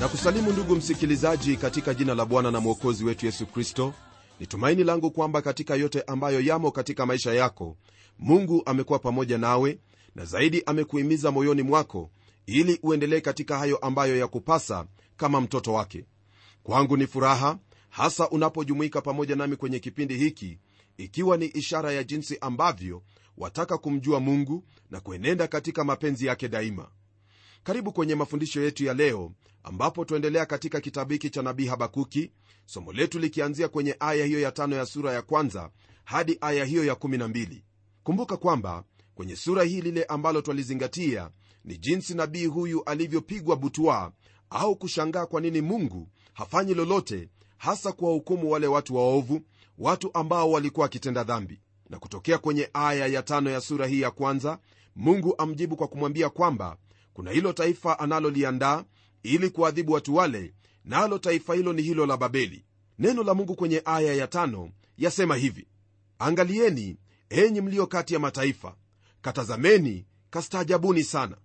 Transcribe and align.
na 0.00 0.08
kusalimu 0.08 0.52
ndugu 0.52 0.76
msikilizaji 0.76 1.56
katika 1.56 1.94
jina 1.94 2.14
la 2.14 2.24
bwana 2.24 2.50
na 2.50 2.60
mwokozi 2.60 3.04
wetu 3.04 3.26
yesu 3.26 3.46
kristo 3.46 3.94
ni 4.40 4.46
tumaini 4.46 4.84
langu 4.84 5.10
kwamba 5.10 5.42
katika 5.42 5.74
yote 5.76 6.02
ambayo 6.02 6.40
yamo 6.40 6.70
katika 6.70 7.06
maisha 7.06 7.34
yako 7.34 7.76
mungu 8.18 8.62
amekuwa 8.66 8.98
pamoja 8.98 9.38
nawe 9.38 9.78
na 10.14 10.24
zaidi 10.24 10.62
amekuhimiza 10.66 11.30
moyoni 11.30 11.62
mwako 11.62 12.10
ili 12.46 12.78
uendelee 12.82 13.20
katika 13.20 13.58
hayo 13.58 13.76
ambayo 13.76 14.16
yakupasa 14.18 14.86
kama 15.16 15.40
mtoto 15.40 15.72
wake. 15.72 16.04
Kwangu 16.62 16.96
ni 16.96 17.06
furaha 17.06 17.58
hasa 17.88 18.28
unapojumuika 18.30 19.00
pamoja 19.00 19.36
nami 19.36 19.56
kwenye 19.56 19.78
kipindi 19.78 20.16
hiki 20.16 20.58
ikiwa 20.96 21.36
ni 21.36 21.46
ishara 21.46 21.92
ya 21.92 22.04
jinsi 22.04 22.38
ambavyo 22.40 23.02
wataka 23.36 23.78
kumjua 23.78 24.20
mungu 24.20 24.64
na 24.90 25.00
kuenenda 25.00 25.46
katika 25.48 25.84
mapenzi 25.84 26.26
yake 26.26 26.48
daima 26.48 26.88
karibu 27.62 27.92
kwenye 27.92 28.14
mafundisho 28.14 28.62
yetu 28.62 28.84
ya 28.84 28.94
leo 28.94 29.32
ambapo 29.62 30.04
tuendelea 30.04 30.46
katika 30.46 30.80
kitabu 30.80 31.12
hiki 31.12 31.30
cha 31.30 31.42
nabii 31.42 31.66
habakuki 31.66 32.30
somo 32.66 32.92
letu 32.92 33.18
likianzia 33.18 33.68
kwenye 33.68 33.96
aya 34.00 34.26
hiyo 34.26 34.40
ya 34.40 34.52
tano 34.52 34.76
ya 34.76 34.86
sura 34.86 35.12
ya 35.12 35.22
kwanza 35.22 35.70
hadi 36.04 36.38
aya 36.40 36.64
hiyo 36.64 36.84
ya 36.84 36.94
kumi 36.94 37.18
na 37.18 37.28
mbili. 37.28 37.64
Kumbuka 38.02 38.36
kwamba 38.36 38.84
kwenye 39.14 39.36
sura 39.36 39.62
hii 39.62 39.80
lile 39.80 40.04
ambalo 40.04 40.40
twalizingatia 40.42 41.30
ni 41.64 41.78
jinsi 41.78 42.14
nabii 42.14 42.46
huyu 42.46 42.84
alivyopigwa 42.84 43.56
butwa 43.56 44.12
au 44.50 44.76
kushangaa 44.76 45.26
kwa 45.26 45.40
nini 45.40 45.60
mungu 45.60 46.08
hafanyi 46.32 46.74
lolote 46.74 47.28
hasa 47.56 47.92
kuwahukumu 47.92 48.50
wale 48.50 48.66
watu 48.66 48.96
waovu 48.96 49.40
watu 49.78 50.10
ambao 50.14 50.50
walikuwa 50.50 50.84
wakitenda 50.84 51.24
dhambi. 51.24 51.60
Na 51.90 51.98
kutokea 51.98 52.38
kwenye 52.38 52.70
aya 52.72 53.06
ya 53.06 53.22
tano 53.22 53.50
ya 53.50 53.60
sura 53.60 53.86
hii 53.86 54.00
ya 54.00 54.10
kwanza 54.10 54.58
mungu 54.96 55.34
amjibu 55.38 55.76
kwa 55.76 55.88
kumwambia 55.88 56.28
kwamba 56.30 56.76
kuna 57.18 57.30
hilo 57.30 57.52
taifa 57.52 57.98
analoliandaa 57.98 58.84
ili 59.22 59.50
kuadhibu 59.50 59.92
watu 59.92 60.14
wale 60.14 60.54
nalo 60.84 61.08
na 61.08 61.18
taifa 61.18 61.54
hilo 61.54 61.72
ni 61.72 61.82
hilo 61.82 62.06
la 62.06 62.16
babeli. 62.16 62.64
Neno 62.98 63.22
la 63.22 63.34
mungu 63.34 63.54
kwenye 63.54 63.82
aya 63.84 64.14
ya 64.14 64.26
tano 64.26 64.70
yasema 64.98 65.36
hivi 65.36 65.66
angalieni 66.18 66.96
enyi 67.30 67.60
mlio 67.60 67.86
kati 67.86 68.14
ya 68.14 68.20
mataifa 68.20 68.76
katazameni 69.22 70.06
kastaajabuni 70.30 71.04
sana. 71.04 71.36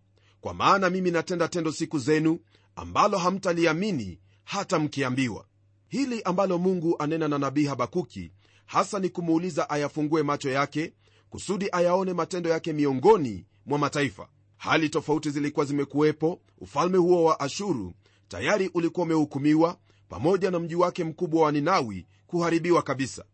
Kwa 0.41 0.53
maana 0.53 0.89
mimi 0.89 1.11
natenda 1.11 1.47
tendo 1.47 1.71
siku 1.71 1.99
zenu 1.99 2.39
ambalo 2.75 3.17
hamtaliamini 3.17 4.19
hata 4.43 4.79
mkiambiwa. 4.79 5.45
Hili 5.87 6.21
ambalo 6.23 6.57
mungu 6.57 6.95
anena 6.99 7.27
na 7.27 7.37
nabii 7.37 7.65
habakuki 7.65 8.31
hasa 8.65 8.99
ni 8.99 9.09
kumuuliza 9.09 9.69
ayafungue 9.69 10.23
macho 10.23 10.49
yake 10.49 10.93
kusudi 11.29 11.69
ayaone 11.71 12.13
matendo 12.13 12.49
yake 12.49 12.73
miongoni 12.73 13.45
mwa 13.65 13.79
mataifa 13.79 14.27
hali 14.63 14.89
tofauti 14.89 15.29
zilikuwa 15.29 15.65
zimekuwepo 15.65 16.39
ufalme 16.57 16.97
huo 16.97 17.23
wa 17.23 17.39
ashuru 17.39 17.93
tayari 18.27 18.71
ulikuwa 18.73 19.05
umehukumiwa 19.05 19.77
pamoja 20.09 20.51
na 20.51 20.59
mji 20.59 20.75
wake 20.75 21.03
mkubwa 21.03 21.41
wa 21.43 21.51
ninawi 21.51 22.05
kuharibiwa 22.27 22.81
kabisa. 22.81 23.25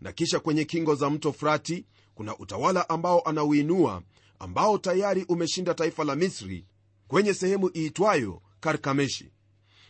Na 0.00 0.12
kisha 0.12 0.40
kwenye 0.40 0.64
kingo 0.64 0.94
za 0.94 1.10
mto 1.10 1.32
frati 1.32 1.86
kuna 2.14 2.38
utawala 2.38 2.88
ambao 2.88 3.20
anauinua 3.20 4.02
ambao 4.38 4.78
tayari 4.78 5.24
umeshinda 5.28 5.74
taifa 5.74 6.04
la 6.04 6.16
misri 6.16 6.66
kwenye 7.08 7.34
sehemu 7.34 7.70
iitwayo 7.76 8.42
karkameshi. 8.60 9.30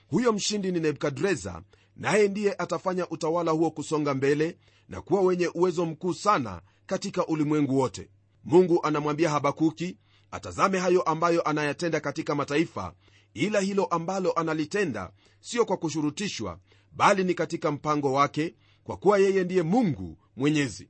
Huyo 0.09 0.33
mshindi 0.33 0.73
ni 0.73 0.81
nebukadreza 0.81 1.62
naye 1.97 2.29
ndiye 2.29 2.55
atafanya 2.59 3.09
utawala 3.09 3.50
huo 3.53 3.71
kusonga 3.71 4.15
mbele 4.15 4.59
na 4.89 5.00
kuwa 5.00 5.21
wenye 5.23 5.49
uwezo 5.55 5.87
mkuu 5.87 6.15
sana 6.15 6.62
katika 6.87 7.27
ulimwengu 7.27 7.79
wote. 7.79 8.11
Mungu 8.45 8.81
anamwambia 8.87 9.31
habakuki 9.31 9.97
atazame 10.31 10.79
hayo 10.79 11.03
ambayo 11.03 11.43
anayatenda 11.43 12.01
katika 12.01 12.35
mataifa 12.35 12.95
ila 13.35 13.61
hilo 13.61 13.85
ambalo 13.85 14.33
analitenda 14.33 15.11
sio 15.41 15.65
kwa 15.65 15.77
kushurutishwa 15.77 16.59
bali 16.93 17.25
ni 17.25 17.35
katika 17.35 17.71
mpango 17.71 18.13
wake 18.13 18.55
kwa 18.85 18.97
kuwa 18.97 19.19
yeye 19.19 19.45
ndiye 19.45 19.63
mungu 19.63 20.19
mwenyezi. 20.37 20.89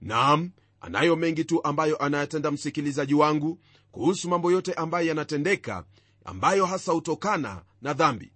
Nam 0.00 0.50
anayo 0.80 1.16
mengi 1.16 1.44
tu 1.44 1.64
ambayo 1.64 1.96
anayatenda 1.96 2.50
msikilizaji 2.50 3.14
wangu 3.14 3.58
kuhusu 3.90 4.28
mambo 4.28 4.52
yote 4.52 4.72
ambayo 4.74 5.06
yanatendeka 5.08 5.84
ambayo 6.24 6.66
hasa 6.66 6.92
hutokana 6.92 7.62
na 7.82 7.92
dhambi. 7.94 8.32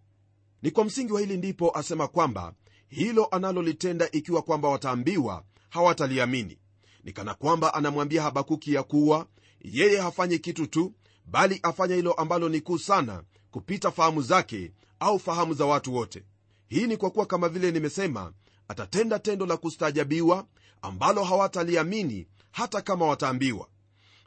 Ni 0.63 0.71
kwa 0.71 0.85
msingi 0.85 1.13
wa 1.13 1.21
hili 1.21 1.37
ndipo 1.37 1.79
asema 1.79 2.09
kwamba 2.09 2.55
hilo 2.89 3.25
analolitenda 3.27 4.11
ikiwa 4.13 4.43
kwamba 4.43 4.69
wataambiwa 4.69 5.45
hawataliamini. 5.71 6.59
Ni 7.05 7.13
kana 7.13 7.35
kwamba 7.35 7.75
anamwambia 7.75 8.23
habakuki 8.23 8.75
ya 8.75 8.83
kuwa 8.83 9.27
yeye 9.65 9.99
hafanyi 10.01 10.39
kitu 10.39 10.67
tu 10.67 10.95
bali 11.27 11.61
afanya 11.63 11.95
hilo 11.95 12.13
ambalo 12.13 12.49
ni 12.49 12.61
kuu 12.61 12.79
sana 12.79 13.23
kupita 13.51 13.91
fahamu 13.91 14.23
zake 14.23 14.73
au 15.01 15.19
fahamu 15.19 15.55
za 15.55 15.65
watu 15.67 15.95
wote. 15.95 16.25
Hii 16.69 16.87
ni 16.87 16.97
kwa 16.97 17.11
kuwa 17.11 17.27
kama 17.27 17.49
vile 17.49 17.71
nimesema 17.71 18.33
atatenda 18.69 19.19
tendo 19.19 19.47
la 19.47 19.57
kustaajabiwa 19.57 20.47
ambalo 20.83 21.25
hawataliamini 21.25 22.27
hata 22.51 22.81
kama 22.83 23.07
wataambiwa. 23.07 23.69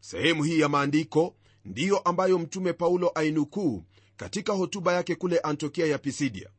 Sehemu 0.01 0.43
hii 0.43 0.59
ya 0.59 0.69
maandiko 0.69 1.35
ndiyo 1.65 1.97
ambayo 1.97 2.39
mtume 2.39 2.73
paulo 2.73 3.11
ainukuu 3.15 3.83
katika 4.17 4.53
hotuba 4.53 4.93
yake 4.93 5.15
kule 5.15 5.39
antiokia 5.39 5.85
ya 5.85 5.97
pisidia. 5.97 6.49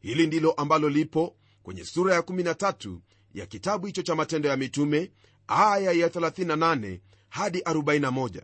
Hili 0.00 0.26
ndilo 0.26 0.52
ambalo 0.52 0.88
lipo 0.88 1.36
kwenye 1.62 1.84
sura 1.84 2.14
ya 2.14 2.20
13 2.20 2.96
ya 3.34 3.46
kitabu 3.46 3.86
hicho 3.86 4.02
cha 4.02 4.14
matendo 4.14 4.48
ya 4.48 4.56
mitume 4.56 5.10
aya 5.46 5.92
ya 5.92 6.08
38 6.08 7.00
hadi 7.32 7.58
41 7.60 8.42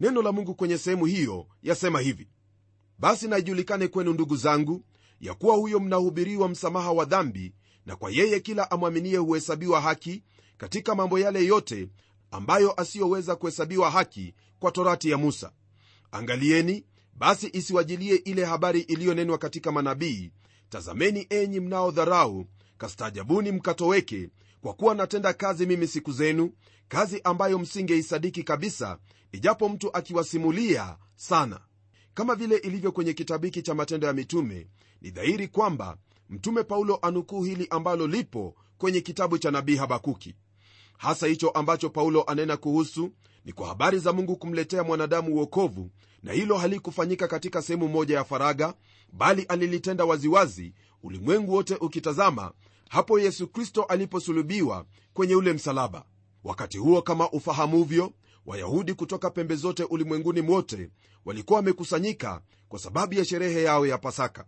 neno 0.00 0.22
la 0.22 0.32
mungu 0.32 0.54
kwenye 0.54 0.78
sehemu 0.78 1.04
hiyo 1.06 1.46
yasema 1.62 2.00
hivi 2.00 2.28
basi 2.98 3.28
naijulikane 3.28 3.88
kwenu 3.88 4.12
ndugu 4.12 4.36
zangu 4.36 4.84
ya 5.20 5.34
kuwa 5.34 5.56
huyo 5.56 5.80
mnahubiriwa 5.80 6.48
msamaha 6.48 6.92
wa 6.92 7.04
dhambi 7.04 7.54
na 7.86 7.96
kwa 7.96 8.10
yeye 8.10 8.40
kila 8.40 8.70
amwaminie 8.70 9.16
huhesabiwa 9.16 9.80
haki 9.80 10.22
katika 10.58 10.94
mambo 10.94 11.18
yale 11.18 11.44
yote 11.46 11.88
ambayo 12.30 12.80
asiyoweza 12.80 13.36
kuhesabiwa 13.36 13.90
haki 13.90 14.34
kwa 14.58 14.72
torati 14.72 15.10
ya 15.10 15.18
musa. 15.18 15.52
Angalieni 16.12 16.84
basi 17.14 17.50
isiwajilie 17.52 18.14
ile 18.16 18.44
habari 18.44 18.80
iliyonenwa 18.80 19.38
katika 19.38 19.72
manabii 19.72 20.32
tazameni 20.68 21.26
enyi 21.30 21.60
mnaodharau 21.60 22.46
kastaajabuni 22.78 23.52
mkatoweke 23.52 24.30
kwa 24.60 24.74
kuwa 24.74 24.94
natenda 24.94 25.32
kazi 25.32 25.66
mimi 25.66 25.86
siku 25.86 26.12
zenu 26.12 26.52
kazi 26.88 27.20
ambayo 27.24 27.58
msingeisadiki 27.58 28.42
kabisa 28.42 28.98
ijapo 29.32 29.68
mtu 29.68 29.96
akiwasimulia 29.96 30.96
sana. 31.16 31.60
Kama 32.14 32.34
vile 32.34 32.56
ilivyo 32.56 32.92
kwenye 32.92 33.12
kitabu 33.12 33.44
hiki 33.44 33.62
cha 33.62 33.74
matendo 33.74 34.06
ya 34.06 34.12
mitume 34.12 34.66
ni 35.02 35.10
dhahiri 35.10 35.48
kwamba 35.48 35.96
mtume 36.30 36.62
paulo 36.64 36.98
anukuu 37.02 37.42
hili 37.42 37.66
ambalo 37.70 38.06
lipo 38.06 38.54
kwenye 38.78 39.00
kitabu 39.00 39.38
cha 39.38 39.50
nabii 39.50 39.76
habakuki. 39.76 40.34
Hasa 40.98 41.26
hicho 41.26 41.50
ambacho 41.50 41.90
paulo 41.90 42.22
anena 42.22 42.56
kuhusu 42.56 43.12
ni 43.44 43.52
kwa 43.52 43.68
habari 43.68 43.98
za 43.98 44.12
mungu 44.12 44.36
kumletea 44.36 44.82
mwanadamu 44.84 45.34
uokovu 45.34 45.90
na 46.22 46.32
hilo 46.32 46.58
halikufanyika 46.58 47.28
katika 47.28 47.62
sehemu 47.62 47.88
moja 47.88 48.16
ya 48.16 48.24
faraga 48.24 48.74
bali 49.12 49.42
alilitenda 49.42 50.04
waziwazi 50.04 50.74
ulimwengu 51.02 51.52
wote 51.52 51.74
ukitazama 51.74 52.52
hapo 52.90 53.18
yesu 53.20 53.48
kristo 53.48 53.82
aliposulubiwa 53.82 54.86
kwenye 55.14 55.34
ule 55.34 55.52
msalaba. 55.52 56.04
Wakati 56.44 56.78
huo 56.78 57.02
kama 57.02 57.30
ufahamuvyo 57.30 58.12
wayahudi 58.46 58.94
kutoka 58.94 59.30
pembe 59.30 59.54
zote 59.56 59.84
ulimwenguni 59.84 60.40
mwote 60.40 60.90
walikuwa 61.24 61.56
wamekusanyika 61.56 62.42
kwa 62.68 62.78
sababu 62.78 63.14
ya 63.14 63.24
sherehe 63.24 63.62
yao 63.62 63.86
ya 63.86 63.98
pasaka. 63.98 64.46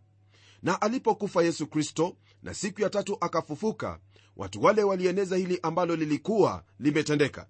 Na 0.62 0.80
alipokufa 0.80 1.42
yesu 1.42 1.66
kristo 1.66 2.16
na 2.42 2.54
siku 2.54 2.80
ya 2.82 2.90
tatu 2.90 3.16
akafufuka 3.20 3.98
watu 4.36 4.62
wale 4.62 4.82
walieneza 4.82 5.36
hili 5.36 5.58
ambalo 5.62 5.96
lilikuwa 5.96 6.64
limetendeka. 6.78 7.46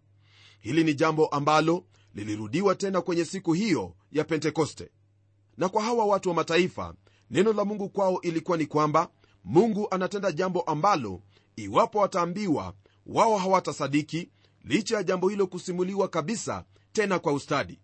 Hili 0.61 0.85
ni 0.85 0.95
jambo 0.95 1.27
ambalo 1.27 1.85
lilirudiwa 2.15 2.75
tena 2.75 3.01
kwenye 3.01 3.25
siku 3.25 3.53
hiyo 3.53 3.95
ya 4.13 4.25
pentekoste. 4.25 4.91
Na 5.57 5.69
kwa 5.69 5.83
hawa 5.83 6.05
watu 6.05 6.29
wa 6.29 6.35
mataifa 6.35 6.95
neno 7.31 7.53
la 7.53 7.65
mungu 7.65 7.89
kwao 7.89 8.21
ilikuwa 8.21 8.59
ni 8.59 8.67
kwamba 8.67 9.09
mungu 9.45 9.89
anatenda 9.91 10.33
jambo 10.33 10.61
ambalo 10.61 11.23
iwapo 11.57 11.99
wataambiwa 11.99 12.75
wao 13.07 13.37
hawatasadiki 13.37 14.31
licha 14.65 14.97
ya 14.97 15.03
jambo 15.03 15.29
hilo 15.29 15.47
kusimuliwa 15.47 16.09
kabisa 16.09 16.65
tena 16.93 17.19
kwa 17.19 17.33
ustadi. 17.33 17.81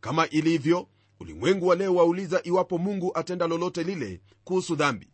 Kama 0.00 0.28
ilivyo 0.28 0.88
ulimwengu 1.20 1.66
wa 1.66 1.76
leo 1.76 1.94
wauliza 1.94 2.40
iwapo 2.44 2.78
mungu 2.78 3.10
atenda 3.14 3.46
lolote 3.46 3.82
lile 3.82 4.20
kuhusu 4.44 4.76
dhambi. 4.76 5.08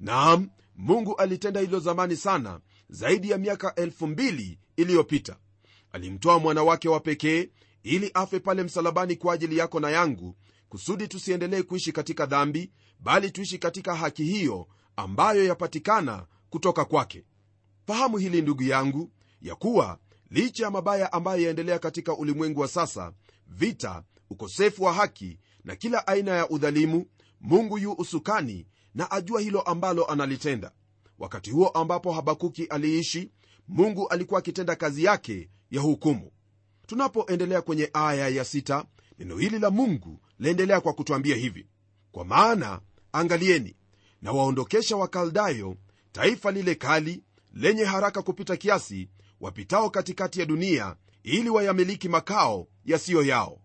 Naam 0.00 0.50
mungu 0.76 1.16
alitenda 1.16 1.60
hilo 1.60 1.78
zamani 1.80 2.16
sana 2.16 2.60
zaidi 2.88 3.30
ya 3.30 3.38
miaka 3.38 3.74
elfu 3.74 4.06
mbili 4.06 4.58
iliyopita. 4.76 5.36
Alimtoa 5.92 6.38
mwana 6.38 6.62
wake 6.62 6.88
wa 6.88 7.00
pekee 7.00 7.48
ili 7.82 8.10
afe 8.14 8.40
pale 8.40 8.62
msalabani 8.62 9.16
kwa 9.16 9.34
ajili 9.34 9.58
yako 9.58 9.80
na 9.80 9.90
yangu 9.90 10.36
kusudi 10.68 11.08
tusiendelee 11.08 11.62
kuishi 11.62 11.92
katika 11.92 12.26
dhambi 12.26 12.72
bali 13.00 13.30
tuishi 13.30 13.58
katika 13.58 13.94
haki 13.96 14.24
hiyo 14.24 14.68
ambayo 14.98 15.44
yapatikana 15.44 16.26
kutoka 16.50 16.84
kwake. 16.84 17.24
Fahamu 17.86 18.16
hili 18.18 18.42
ndugu 18.42 18.62
yangu 18.62 19.10
ya 19.42 19.54
kuwa 19.54 19.98
licha 20.30 20.64
ya 20.64 20.70
mabaya 20.70 21.12
ambayo 21.12 21.42
yaendelea 21.42 21.78
katika 21.78 22.16
ulimwengu 22.16 22.60
wa 22.60 22.68
sasa 22.68 23.12
vita 23.46 24.02
ukosefu 24.30 24.82
wa 24.84 24.92
haki 24.92 25.38
na 25.64 25.76
kila 25.76 26.06
aina 26.06 26.30
ya 26.30 26.48
udhalimu 26.48 27.06
mungu 27.40 27.78
yu 27.78 27.92
usukani 27.92 28.66
na 28.94 29.10
ajua 29.10 29.40
hilo 29.40 29.60
ambalo 29.60 30.04
analitenda. 30.04 30.72
Wakati 31.18 31.50
huo 31.50 31.68
ambapo 31.68 32.12
habakuki 32.12 32.64
aliishi 32.64 33.30
mungu 33.68 34.08
alikuwa 34.08 34.38
akitenda 34.38 34.76
kazi 34.76 35.04
yake 35.04 35.50
ya 35.70 35.80
hukumu. 35.80 36.30
Tunapoendelea 36.86 37.62
kwenye 37.62 37.90
aya 37.92 38.28
ya 38.28 38.44
sita, 38.44 38.84
neno 39.18 39.36
hili 39.36 39.58
la 39.58 39.70
mungu 39.70 40.20
laendelea 40.38 40.80
kwa 40.80 40.92
kutwambia 40.92 41.36
hivi. 41.36 41.66
Kwa 42.12 42.24
maana 42.24 42.80
angalieni 43.12 43.76
na 44.22 44.32
waondokesha 44.32 44.96
wakaldayo 44.96 45.76
taifa 46.12 46.50
lile 46.50 46.74
kali 46.74 47.22
lenye 47.54 47.84
haraka 47.84 48.22
kupita 48.22 48.56
kiasi 48.56 49.08
wapitao 49.40 49.90
katikati 49.90 50.40
ya 50.40 50.46
dunia 50.46 50.96
ili 51.22 51.48
wayamiliki 51.50 52.08
makao 52.08 52.68
yasiyo 52.84 53.22
yao. 53.22 53.60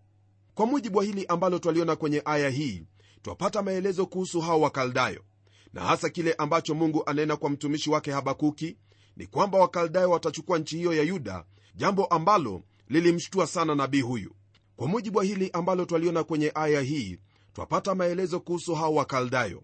Kwa 0.54 0.66
mujibu 0.66 0.98
wa 0.98 1.04
hili 1.04 1.26
ambalo 1.26 1.58
twaliona 1.58 1.96
kwenye 1.96 2.22
aya 2.24 2.50
hii 2.50 2.84
twapata 3.22 3.62
maelezo 3.62 4.06
kuhusu 4.06 4.40
hao 4.40 4.60
wakaldayo 4.60 5.24
na 5.72 5.80
hasa 5.80 6.08
kile 6.10 6.32
ambacho 6.32 6.74
mungu 6.74 7.02
anena 7.06 7.36
kwa 7.36 7.50
mtumishi 7.50 7.90
wake 7.90 8.12
habakuki 8.12 8.76
ni 9.16 9.26
kwamba 9.26 9.58
wakaldayo 9.58 10.10
watachukua 10.10 10.58
nchi 10.58 10.76
hiyo 10.76 10.94
ya 10.94 11.02
yuda 11.02 11.44
jambo 11.74 12.04
ambalo 12.04 12.62
lilimshtua 12.88 13.46
sana 13.46 13.74
nabii 13.74 14.00
huyu. 14.00 14.34
Kwa 14.76 14.88
mujibu 14.88 15.18
wa 15.18 15.24
hili 15.24 15.50
ambalo 15.52 15.84
twaliona 15.84 16.24
kwenye 16.24 16.52
aya 16.54 16.80
hii 16.80 17.18
twapata 17.52 17.94
maelezo 17.94 18.40
kuhusu 18.40 18.74
hao 18.74 18.94
wakaldayo 18.94 19.62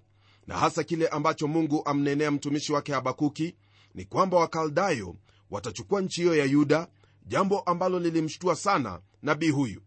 na 0.50 0.58
hasa 0.58 0.85
kile 0.85 1.08
ambacho 1.08 1.49
mungu 1.49 1.82
amnenea 1.85 2.31
mtumishi 2.31 2.73
wake 2.73 2.93
habakuki 2.93 3.56
ni 3.94 4.05
kwamba 4.05 4.37
wakaldayo 4.37 5.17
watachukua 5.50 6.00
nchi 6.00 6.20
hiyo 6.20 6.37
ya 6.37 6.44
yuda 6.44 6.88
jambo 7.26 7.61
ambalo 7.61 7.99
lilimshtua 7.99 8.56
sana 8.56 9.00
nabii 9.23 9.50
huyu. 9.50 9.82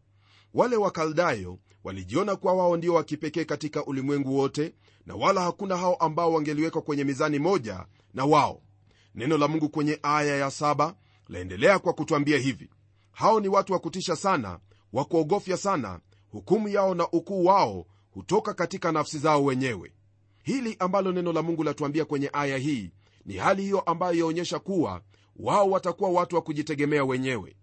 Wale 0.53 0.75
wakaldayo 0.75 1.59
walijiona 1.83 2.35
kuwa 2.35 2.53
wao 2.53 2.77
ndio 2.77 2.93
wa 2.93 3.03
kipekee 3.03 3.45
katika 3.45 3.85
ulimwengu 3.85 4.37
wote 4.37 4.75
na 5.05 5.15
wala 5.15 5.41
hakuna 5.41 5.77
hao 5.77 5.95
ambao 5.95 6.33
wangeliwekwa 6.33 6.81
kwenye 6.81 7.03
mizani 7.03 7.39
moja 7.39 7.85
na 8.13 8.25
wao. 8.25 8.61
Neno 9.15 9.37
la 9.37 9.47
mungu 9.47 9.69
kwenye 9.69 9.99
aya 10.03 10.35
ya 10.37 10.51
saba 10.51 10.95
laendelea 11.27 11.79
kwa 11.79 11.93
kutwambia 11.93 12.37
hivi 12.37 12.69
hao 13.11 13.39
ni 13.39 13.47
watu 13.47 13.73
wa 13.73 13.79
kutisha 13.79 14.15
sana 14.15 14.59
wa 14.93 15.05
kuogofya 15.05 15.57
sana 15.57 15.99
hukumu 16.29 16.67
yao 16.67 16.95
na 16.95 17.07
ukuu 17.11 17.45
wao 17.45 17.85
hutoka 18.11 18.53
katika 18.53 18.91
nafsi 18.91 19.19
zao 19.19 19.43
wenyewe 19.43 19.93
hili 20.43 20.75
ambalo 20.79 21.11
neno 21.11 21.33
la 21.33 21.41
mungu 21.41 21.63
latuambia 21.63 22.05
kwenye 22.05 22.29
aya 22.33 22.57
hii 22.57 22.91
ni 23.25 23.37
hali 23.37 23.61
hiyo 23.61 23.79
ambayo 23.79 24.17
yaonyesha 24.19 24.59
kuwa 24.59 25.01
wao 25.35 25.69
watakuwa 25.69 26.09
watu 26.09 26.35
wa 26.35 26.41
kujitegemea 26.41 27.05
wenyewe. 27.05 27.55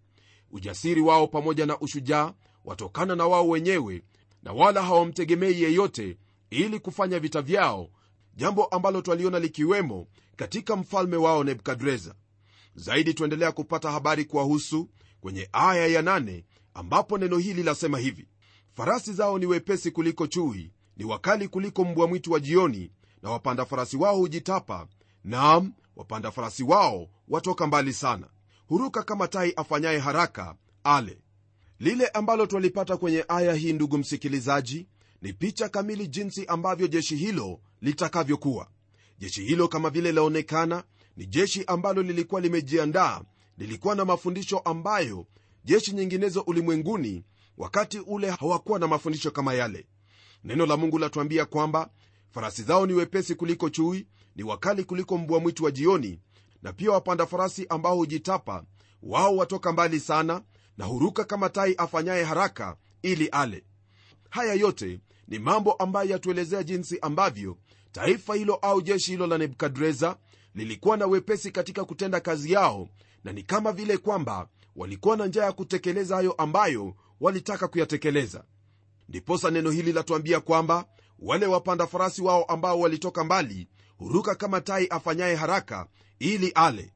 Ujasiri 0.50 1.00
wao 1.00 1.27
pamoja 1.27 1.67
na 1.67 1.79
ushujaa 1.81 2.32
watokana 2.65 3.17
na 3.17 3.27
wao 3.27 3.49
wenyewe 3.49 4.03
na 4.43 4.53
wala 4.53 4.82
hawamtegemei 4.82 5.62
yeyote 5.62 6.17
ili 6.50 6.79
kufanya 6.81 7.19
vita 7.19 7.43
vyao 7.43 7.91
jambo 8.37 8.65
ambalo 8.65 9.03
twaliona 9.03 9.38
likiwemo 9.38 10.06
katika 10.37 10.76
mfalme 10.76 11.17
wao 11.17 11.44
nebukadreza. 11.44 12.15
Zaidi 12.75 13.15
tuendelea 13.15 13.53
kupata 13.53 13.91
habari 13.91 14.25
kuwahusu 14.25 14.88
kwenye 15.21 15.49
aya 15.53 15.87
ya 15.87 16.03
nane, 16.03 16.44
ambapo 16.75 17.19
neno 17.19 17.38
hili 17.38 17.62
lasema 17.62 17.99
hivi 17.99 18.29
farasi 18.73 19.12
zao 19.12 19.38
ni 19.38 19.47
wepesi 19.47 19.91
kuliko 19.91 20.26
chui 20.26 20.71
ni 20.96 21.04
wakali 21.04 21.48
kuliko 21.48 21.84
mbwa 21.84 22.06
mwitu 22.08 22.32
wa 22.32 22.40
jioni 22.40 22.90
na 23.22 23.31
wapanda 23.31 23.64
farasi 23.64 23.96
wao 23.96 24.16
hujitapa 24.16 24.87
naam 25.25 25.72
wapanda 25.96 26.31
farasi 26.31 26.62
wao 26.62 27.08
watoka 27.28 27.66
mbali 27.66 27.92
sana. 27.92 28.28
Huruka 28.66 29.02
kama 29.02 29.28
tai 29.28 29.52
afanyaye 29.56 29.98
haraka 29.98 30.54
ale. 30.84 31.19
Lile 31.78 32.06
ambalo 32.06 32.46
twalipata 32.46 32.96
kwenye 32.96 33.25
aya 33.28 33.54
hii 33.54 33.72
ndugu 33.72 33.98
msikilizaji 33.98 34.87
ni 35.22 35.32
picha 35.32 35.69
kamili 35.69 36.08
jinsi 36.08 36.46
ambavyo 36.46 36.87
jeshi 36.87 37.16
hilo 37.16 37.60
litakavyokuwa. 37.81 38.69
Jeshi 39.19 39.44
hilo 39.44 39.69
kama 39.69 39.90
vile 39.90 40.12
laonekana 40.12 40.84
ni 41.16 41.26
jeshi 41.26 41.64
ambalo 41.66 42.02
lilikuwa 42.02 42.40
limejiandaa 42.40 43.20
lilikuwa 43.58 43.94
na 43.94 44.04
mafundisho 44.04 44.58
ambayo 44.58 45.26
jeshi 45.64 45.92
nyinginezo 45.92 46.40
ulimwenguni 46.40 47.25
wakati 47.58 47.98
ule 47.98 48.31
hawakuwa 48.31 48.78
na 48.78 48.87
mafundisho 48.88 49.31
kama 49.31 49.54
yale 49.54 49.87
neno 50.44 50.66
la 50.66 50.76
mungu 50.76 50.98
latuambia 50.98 51.44
kwamba 51.46 51.90
farasi 52.31 52.62
zao 52.62 52.87
ni 52.87 52.92
wepesi 52.92 53.35
kuliko 53.35 53.70
chui 53.70 54.06
ni 54.37 54.42
wakali 54.42 54.85
kuliko 54.85 55.18
mbwa 55.18 55.40
mwitu 55.40 55.64
wa 55.64 55.70
jioni 55.70 56.20
na 56.62 56.73
pia 56.73 56.90
wapanda 56.90 57.26
farasi 57.26 57.66
ambao 57.68 57.97
hujitapa 57.97 58.64
wao 59.02 59.37
watoka 59.37 59.73
mbali 59.73 60.00
sana 60.00 60.42
na 60.78 60.85
huruka 60.85 61.25
kama 61.25 61.49
tai 61.49 61.75
afanyaye 61.78 62.25
haraka 62.25 62.76
ili 63.02 63.26
ale. 63.28 63.64
Haya 64.30 64.54
yote 64.54 65.00
ni 65.28 65.38
mambo 65.38 65.73
ambayo 65.73 66.11
yatuelezea 66.11 66.62
jinsi 66.62 66.99
ambavyo 67.00 67.56
taifa 67.92 68.35
hilo 68.35 68.54
au 68.54 68.82
jeshi 68.82 69.11
hilo 69.11 69.26
la 69.26 69.38
nebukadreza 69.38 70.16
lilikuwa 70.54 70.97
na 70.97 71.06
wepesi 71.06 71.50
katika 71.50 71.85
kutenda 71.85 72.20
kazi 72.20 72.52
yao 72.52 72.88
na 73.25 73.32
ni 73.32 73.42
kama 73.42 73.73
vile 73.73 73.97
kwamba 73.97 74.49
walikuwa 74.76 75.16
na 75.16 75.26
njia 75.26 75.44
ya 75.44 75.52
kutekeleza 75.52 76.16
hayo 76.16 76.32
ambayo 76.32 76.94
walitaka 77.20 77.68
kuyatekeleza 77.68 78.44
ndiposa 79.11 79.50
neno 79.50 79.71
hili 79.71 79.93
latuambia 79.93 80.40
kwamba 80.40 80.85
wale 81.19 81.47
wapanda 81.47 81.87
farasi 81.87 82.23
wao 82.23 82.45
ambao 82.45 82.81
walitoka 82.81 83.25
mbali 83.25 83.69
huruka 83.99 84.35
kama 84.35 84.61
tai 84.61 84.87
afanyaye 84.87 85.35
haraka 85.37 85.87
ili 86.19 86.50
ale. 86.50 86.93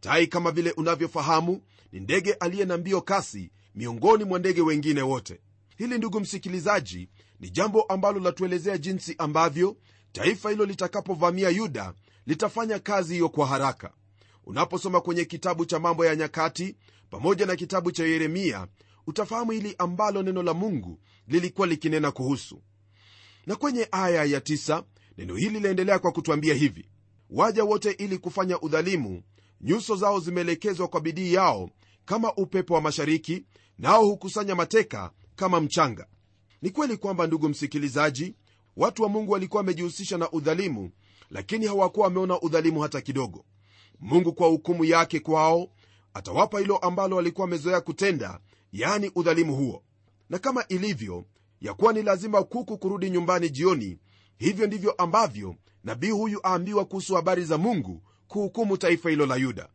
Tai 0.00 0.26
kama 0.26 0.50
vile 0.50 0.70
unavyofahamu 0.70 1.62
ni 1.92 2.00
ndege 2.00 2.32
aliye 2.32 2.64
na 2.64 2.76
mbio 2.76 3.00
kasi 3.00 3.50
miongoni 3.74 4.24
mwa 4.24 4.38
ndege 4.38 4.60
wengine 4.60 5.02
wote. 5.02 5.40
Hili 5.78 5.98
ndugu 5.98 6.20
msikilizaji 6.20 7.08
ni 7.40 7.50
jambo 7.50 7.82
ambalo 7.82 8.20
latuelezea 8.20 8.78
jinsi 8.78 9.14
ambavyo 9.18 9.76
taifa 10.12 10.50
hilo 10.50 10.64
litakapovamia 10.64 11.48
yuda 11.48 11.94
litafanya 12.26 12.78
kazi 12.78 13.12
hiyo 13.14 13.28
kwa 13.28 13.46
haraka. 13.46 13.92
Unaposoma 14.44 15.00
kwenye 15.00 15.24
kitabu 15.24 15.64
cha 15.64 15.78
mambo 15.78 16.06
ya 16.06 16.16
nyakati 16.16 16.76
pamoja 17.10 17.46
na 17.46 17.56
kitabu 17.56 17.92
cha 17.92 18.04
yeremia 18.04 18.66
utafahamu 19.06 19.50
hili 19.50 19.74
ambalo 19.78 20.22
neno 20.22 20.42
la 20.42 20.54
mungu 20.54 20.98
lilikuwa 21.30 21.66
likinena 21.66 22.10
kuhusu. 22.10 22.62
Na 23.46 23.56
kwenye 23.56 23.88
aya 23.92 24.24
ya 24.24 24.40
tisa, 24.40 24.84
neno 25.18 25.34
hili 25.36 25.50
linaendelea 25.50 25.98
kwa 25.98 26.12
kutwambia 26.12 26.54
hivi. 26.54 26.88
Waja 27.30 27.64
wote 27.64 27.90
ili 27.90 28.18
kufanya 28.18 28.60
udhalimu 28.60 29.22
nyuso 29.60 29.96
zao 29.96 30.20
zimeelekezwa 30.20 30.88
kwa 30.88 31.00
bidii 31.00 31.32
yao 31.34 31.70
kama 32.04 32.34
upepo 32.34 32.74
wa 32.74 32.80
mashariki 32.80 33.44
nao 33.78 34.04
hukusanya 34.04 34.54
mateka 34.54 35.10
kama 35.36 35.60
mchanga. 35.60 36.06
Ni 36.62 36.70
kweli 36.70 36.96
kwamba 36.96 37.26
ndugu 37.26 37.48
msikilizaji 37.48 38.34
watu 38.76 39.02
wa 39.02 39.08
mungu 39.08 39.32
walikuwa 39.32 39.60
wamejihusisha 39.60 40.18
na 40.18 40.30
udhalimu 40.30 40.90
lakini 41.30 41.66
hawakuwa 41.66 42.06
wameona 42.06 42.40
udhalimu 42.40 42.80
hata 42.80 43.00
kidogo. 43.00 43.44
Mungu 44.00 44.32
kwa 44.32 44.48
hukumu 44.48 44.84
yake 44.84 45.20
kwao 45.20 45.70
atawapa 46.14 46.58
hilo 46.60 46.76
ambalo 46.76 47.16
walikuwa 47.16 47.44
wamezoea 47.44 47.80
kutenda 47.80 48.40
yani 48.72 49.10
udhalimu 49.14 49.56
huo 49.56 49.82
na 50.30 50.38
kama 50.38 50.64
ilivyo 50.68 51.24
ya 51.60 51.74
kuwa 51.74 51.92
ni 51.92 52.02
lazima 52.02 52.42
kuku 52.42 52.78
kurudi 52.78 53.10
nyumbani 53.10 53.50
jioni 53.50 53.98
hivyo 54.38 54.66
ndivyo 54.66 54.92
ambavyo 54.92 55.54
nabii 55.84 56.10
huyu 56.10 56.40
aambiwa 56.46 56.84
kuhusu 56.84 57.14
habari 57.14 57.44
za 57.44 57.58
mungu 57.58 58.02
kuhukumu 58.28 58.76
taifa 58.76 59.10
hilo 59.10 59.26
la 59.26 59.36
yuda. 59.36 59.68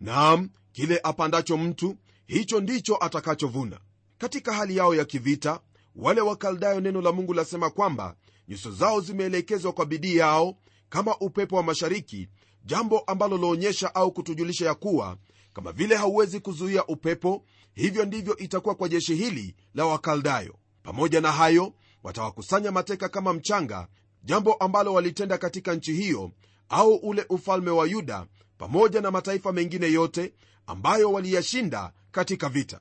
Naam 0.00 0.50
kile 0.72 1.00
apandacho 1.02 1.56
mtu 1.56 1.96
hicho 2.26 2.60
ndicho 2.60 2.96
atakachovuna. 3.00 3.80
Katika 4.18 4.52
hali 4.52 4.76
yao 4.76 4.94
ya 4.94 5.04
kivita 5.04 5.60
wale 5.96 6.20
wakaldayo 6.20 6.80
neno 6.80 7.00
la 7.00 7.12
mungu 7.12 7.34
lasema 7.34 7.70
kwamba 7.70 8.16
nyuso 8.48 8.70
zao 8.70 9.00
zimeelekezwa 9.00 9.72
kwa 9.72 9.86
bidii 9.86 10.16
yao 10.16 10.56
kama 10.88 11.18
upepo 11.18 11.56
wa 11.56 11.62
mashariki 11.62 12.28
jambo 12.64 12.98
ambalo 12.98 13.38
laonyesha 13.38 13.94
au 13.94 14.12
kutujulisha 14.12 14.66
ya 14.66 14.74
kuwa 14.74 15.16
kama 15.52 15.72
vile 15.72 15.96
hauwezi 15.96 16.40
kuzuia 16.40 16.86
upepo 16.86 17.44
hivyo 17.74 18.04
ndivyo 18.04 18.36
itakuwa 18.36 18.74
kwa 18.74 18.88
jeshi 18.88 19.14
hili 19.14 19.54
la 19.74 19.86
wakaldayo. 19.86 20.54
Pamoja 20.82 21.20
na 21.20 21.32
hayo 21.32 21.72
watawakusanya 22.02 22.70
mateka 22.72 23.08
kama 23.08 23.32
mchanga 23.32 23.88
jambo 24.24 24.54
ambalo 24.54 24.92
walitenda 24.94 25.38
katika 25.38 25.74
nchi 25.74 25.92
hiyo 25.92 26.30
au 26.68 26.94
ule 26.94 27.26
ufalme 27.28 27.70
wa 27.70 27.86
yuda 27.86 28.26
pamoja 28.58 29.00
na 29.00 29.10
mataifa 29.10 29.52
mengine 29.52 29.92
yote 29.92 30.34
ambayo 30.66 31.12
waliyashinda 31.12 31.92
katika 32.10 32.48
vita. 32.48 32.80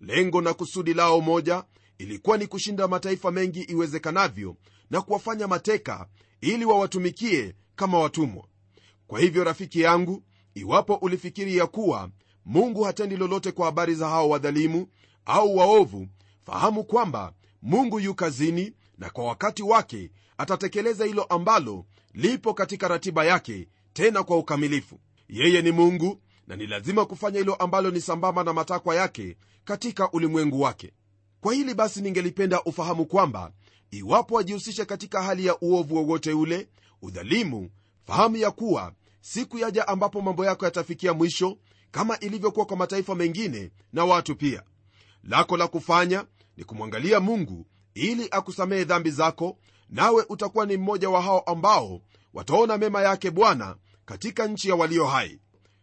Lengo 0.00 0.40
na 0.40 0.54
kusudi 0.54 0.94
lao 0.94 1.20
moja 1.20 1.64
ilikuwa 1.98 2.38
ni 2.38 2.46
kushinda 2.46 2.88
mataifa 2.88 3.30
mengi 3.30 3.60
iwezekanavyo 3.60 4.56
na 4.90 5.00
kuwafanya 5.00 5.46
mateka 5.48 6.06
ili 6.40 6.64
wawatumikie 6.64 7.54
kama 7.76 7.98
watumwa. 7.98 8.44
Kwa 9.06 9.20
hivyo 9.20 9.44
rafiki 9.44 9.80
yangu 9.80 10.22
iwapo 10.54 10.94
ulifikiri 10.94 11.56
ya 11.56 11.66
kuwa 11.66 12.10
mungu 12.46 12.82
hatendi 12.82 13.16
lolote 13.16 13.52
kwa 13.52 13.66
habari 13.66 13.94
za 13.94 14.08
hao 14.08 14.28
wadhalimu 14.28 14.86
au 15.24 15.56
waovu. 15.56 16.08
Fahamu 16.46 16.84
kwamba 16.84 17.32
mungu 17.62 18.00
yu 18.00 18.14
kazini 18.14 18.72
na 18.98 19.10
kwa 19.10 19.24
wakati 19.24 19.62
wake 19.62 20.10
atatekeleza 20.38 21.04
hilo 21.04 21.22
ambalo 21.24 21.84
lipo 22.14 22.54
katika 22.54 22.88
ratiba 22.88 23.24
yake 23.24 23.68
tena 23.92 24.22
kwa 24.22 24.38
ukamilifu. 24.38 25.00
Yeye 25.28 25.62
ni 25.62 25.72
mungu 25.72 26.20
na 26.46 26.56
ni 26.56 26.66
lazima 26.66 27.04
kufanya 27.04 27.38
hilo 27.38 27.54
ambalo 27.54 27.90
ni 27.90 28.00
sambamba 28.00 28.44
na 28.44 28.52
matakwa 28.52 28.94
yake 28.94 29.36
katika 29.64 30.10
ulimwengu 30.12 30.60
wake. 30.60 30.92
Kwa 31.40 31.54
hili 31.54 31.74
basi 31.74 32.00
ningelipenda 32.02 32.62
ufahamu 32.62 33.06
kwamba 33.06 33.52
iwapo 33.90 34.34
wajihusisha 34.34 34.84
katika 34.84 35.22
hali 35.22 35.46
ya 35.46 35.58
uovu 35.60 35.94
wowote 35.96 36.32
ule 36.32 36.68
udhalimu 37.02 37.70
fahamu 38.06 38.36
ya 38.36 38.50
kuwa 38.50 38.92
siku 39.20 39.58
yaja 39.58 39.88
ambapo 39.88 40.20
mambo 40.20 40.44
yako 40.44 40.64
yatafikia 40.64 41.12
mwisho 41.14 41.58
kama 41.94 42.18
ilivyokuwa 42.18 42.66
kwa 42.66 42.76
mataifa 42.76 43.14
mengine 43.14 43.70
na 43.92 44.04
watu 44.04 44.36
pia. 44.36 44.62
Lako 45.24 45.56
la 45.56 45.68
kufanya 45.68 46.24
ni 46.56 46.64
kumwangalia 46.64 47.20
mungu 47.20 47.66
ili 47.94 48.28
akusamehe 48.30 48.84
dhambi 48.84 49.10
zako 49.10 49.58
nawe 49.90 50.24
utakuwa 50.28 50.66
ni 50.66 50.76
mmoja 50.76 51.10
wa 51.10 51.22
hao 51.22 51.40
ambao 51.40 52.00
wataona 52.32 52.78
mema 52.78 53.02
yake 53.02 53.30
bwana 53.30 53.76
katika 54.04 54.46
nchi 54.46 54.68
ya 54.68 54.74
walio 54.74 55.06
hai. 55.06 55.38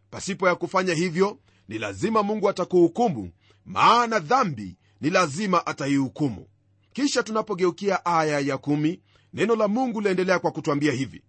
Pasipo 0.10 0.48
ya 0.48 0.56
kufanya 0.56 0.94
hivyo 0.94 1.40
ni 1.68 1.78
lazima 1.78 2.24
mungu 2.24 2.50
atakuhukumu 2.50 3.32
maana 3.66 4.20
dhambi 4.20 4.78
ni 5.02 5.10
lazima 5.10 5.66
ataihukumu. 5.66 6.48
Kisha 6.94 7.24
tunapogeukia 7.24 8.06
aya 8.06 8.40
ya 8.40 8.58
kumi, 8.58 9.02
neno 9.34 9.56
la 9.56 9.68
mungu 9.68 10.02
liendelea 10.02 10.40
kwa 10.40 10.52
kutwambia 10.52 10.92
hivi. 10.92 11.24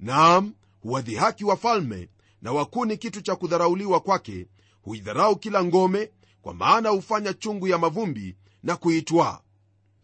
Naam 0.00 0.52
huwadhihaki 0.80 1.44
wafalme 1.44 2.08
na 2.42 2.52
wakuu 2.52 2.84
ni 2.84 2.96
kitu 2.96 3.20
cha 3.22 3.36
kudharauliwa 3.36 4.00
kwake 4.00 4.46
huidharau 4.82 5.36
kila 5.36 5.64
ngome 5.64 6.10
kwa 6.42 6.54
maana 6.54 6.88
hufanya 6.88 7.32
chungu 7.34 7.68
ya 7.68 7.78
mavumbi 7.78 8.36
na 8.62 8.76
kuitwaa. 8.76 9.40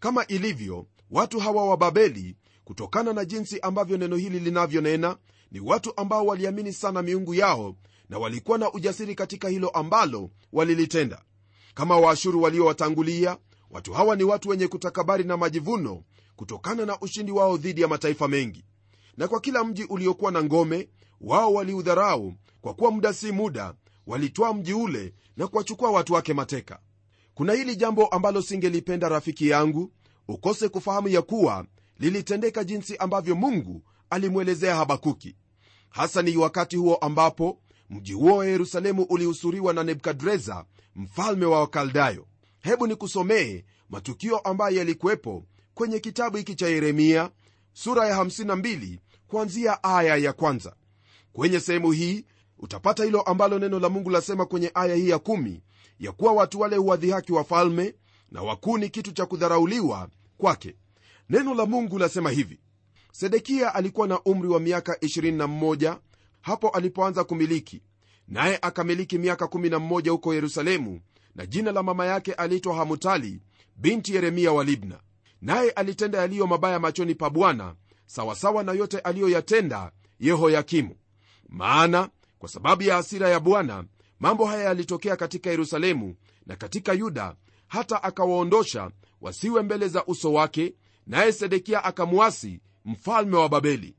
Kama 0.01 0.27
ilivyo 0.27 0.87
watu 1.11 1.41
hawa 1.41 1.67
wa 1.69 1.77
babeli 1.77 2.37
kutokana 2.65 3.13
na 3.13 3.25
jinsi 3.25 3.61
ambavyo 3.61 3.97
neno 3.97 4.17
hili 4.17 4.41
linavyonena 4.41 5.17
ni 5.51 5.61
watu 5.61 5.93
ambao 5.97 6.27
waliamini 6.27 6.73
sana 6.73 7.03
miungu 7.03 7.35
yao 7.35 7.77
na 8.09 8.19
walikuwa 8.19 8.59
na 8.59 8.73
ujasiri 8.73 9.15
katika 9.15 9.49
hilo 9.49 9.69
ambalo 9.69 10.31
walilitenda. 10.53 11.23
Kama 11.75 11.99
waashuru 11.99 12.43
waliowatangulia 12.43 13.37
watu 13.71 13.93
hawa 13.93 14.17
ni 14.17 14.25
watu 14.25 14.49
wenye 14.49 14.69
kutakabari 14.69 15.25
na 15.25 15.37
majivuno 15.37 16.03
kutokana 16.37 16.87
na 16.87 17.01
ushindi 17.01 17.33
wao 17.33 17.57
dhidi 17.57 17.81
ya 17.81 17.89
mataifa 17.89 18.29
mengi. 18.29 18.65
Na 19.17 19.29
kwa 19.29 19.41
kila 19.41 19.65
mji 19.65 19.85
uliokuwa 19.85 20.33
na 20.33 20.43
ngome 20.45 20.89
wao 21.21 21.53
waliudharau 21.55 22.35
kwa 22.61 22.75
kuwa 22.75 22.91
muda 22.91 23.13
si 23.13 23.33
muda 23.33 23.75
walitwaa 24.07 24.53
mji 24.55 24.75
ule 24.75 25.15
na 25.37 25.47
kuwachukua 25.47 25.91
watu 25.91 26.13
wake 26.13 26.35
mateka. 26.35 26.79
Kuna 27.35 27.53
hili 27.53 27.77
jambo 27.77 28.07
ambalo 28.07 28.43
singelipenda 28.43 29.09
rafiki 29.09 29.49
yangu 29.49 29.93
ukose 30.29 30.69
kufahamu 30.69 31.09
ya 31.09 31.23
kuwa 31.23 31.67
lilitendeka 31.99 32.65
jinsi 32.65 32.97
ambavyo 32.97 33.35
mungu 33.35 33.83
alimwelezea 34.11 34.77
habakuki. 34.77 35.37
Hasa 35.91 36.23
ni 36.23 36.37
wakati 36.37 36.77
huo 36.77 36.95
ambapo 36.97 37.59
mji 37.91 38.13
huo 38.13 38.37
wa 38.37 38.47
yerusalemu 38.47 39.03
ulihusuriwa 39.03 39.73
na 39.73 39.85
nebukadreza 39.85 40.65
mfalme 40.97 41.47
wa 41.47 41.61
wakaldayo. 41.61 42.27
Hebu 42.61 42.87
nikusomee 42.87 43.65
matukio 43.91 44.39
ambayo 44.39 44.77
yalikuwepo 44.79 45.45
kwenye 45.75 45.99
kitabu 46.01 46.37
hiki 46.37 46.55
cha 46.55 46.69
yeremia 46.69 47.31
sura 47.73 48.09
ya 48.09 48.17
52 48.25 48.99
kuanzia 49.27 49.85
aya 49.85 50.17
ya 50.17 50.33
kwanza 50.33 50.77
kwenye 51.35 51.61
sehemu 51.61 51.93
hii 51.93 52.25
utapata 52.59 53.05
hilo 53.05 53.21
ambalo 53.23 53.59
neno 53.59 53.79
la 53.81 53.89
mungu 53.89 54.11
lasema 54.11 54.47
kwenye 54.47 54.71
aya 54.75 54.95
hii 54.95 55.09
ya 55.09 55.17
1 55.17 55.61
ya 56.01 56.13
kuwa 56.13 56.33
watu 56.33 56.61
wale 56.61 56.77
huwadhihaki 56.77 57.33
wafalme 57.33 57.95
na 58.31 58.43
wakuu 58.43 58.79
ni 58.79 58.89
kitu 58.89 59.13
cha 59.13 59.27
kudharauliwa 59.27 60.09
kwake. 60.39 60.75
Neno 61.31 61.55
la 61.55 61.67
mungu 61.67 61.99
lasema 61.99 62.31
hivi. 62.31 62.61
Sedekia 63.13 63.75
alikuwa 63.75 64.09
na 64.09 64.21
umri 64.23 64.49
wa 64.49 64.61
miaka 64.61 64.93
21 64.95 65.97
hapo 66.41 66.69
alipoanza 66.69 67.25
kumiliki. 67.25 67.83
Naye 68.29 68.59
akamiliki 68.63 69.19
miaka 69.19 69.45
11 69.45 70.11
huko 70.11 70.35
yerusalemu 70.35 71.01
na 71.35 71.47
jina 71.47 71.73
la 71.73 71.83
mama 71.83 72.07
yake 72.07 72.33
aliitwa 72.33 72.75
hamutali 72.75 73.41
binti 73.77 74.15
yeremia 74.15 74.53
wa 74.53 74.65
libna. 74.65 75.01
Naye 75.43 75.71
alitenda 75.71 76.19
yaliyo 76.19 76.47
mabaya 76.47 76.79
machoni 76.79 77.15
pa 77.15 77.31
bwana 77.31 77.75
sawasawa 78.07 78.63
na 78.63 78.73
yote 78.73 78.99
aliyoyatenda 78.99 79.93
yehoyakimu 80.21 80.97
maana 81.55 82.11
kwa 82.39 82.49
sababu 82.49 82.83
ya 82.83 82.95
hasira 82.97 83.29
ya 83.29 83.41
bwana 83.41 83.85
mambo 84.21 84.45
haya 84.47 84.65
yalitokea 84.65 85.17
katika 85.17 85.51
yerusalemu 85.51 86.15
na 86.47 86.57
katika 86.57 86.93
yuda 86.93 87.37
hata 87.69 88.03
akawaondosha 88.03 88.91
wasiwe 89.21 89.63
mbele 89.63 89.89
za 89.89 90.05
uso 90.07 90.33
wake 90.33 90.75
naye 91.07 91.33
sedekia 91.33 91.85
akamwasi 91.85 92.61
mfalme 92.85 93.37
wa 93.37 93.49
babeli. 93.49 93.97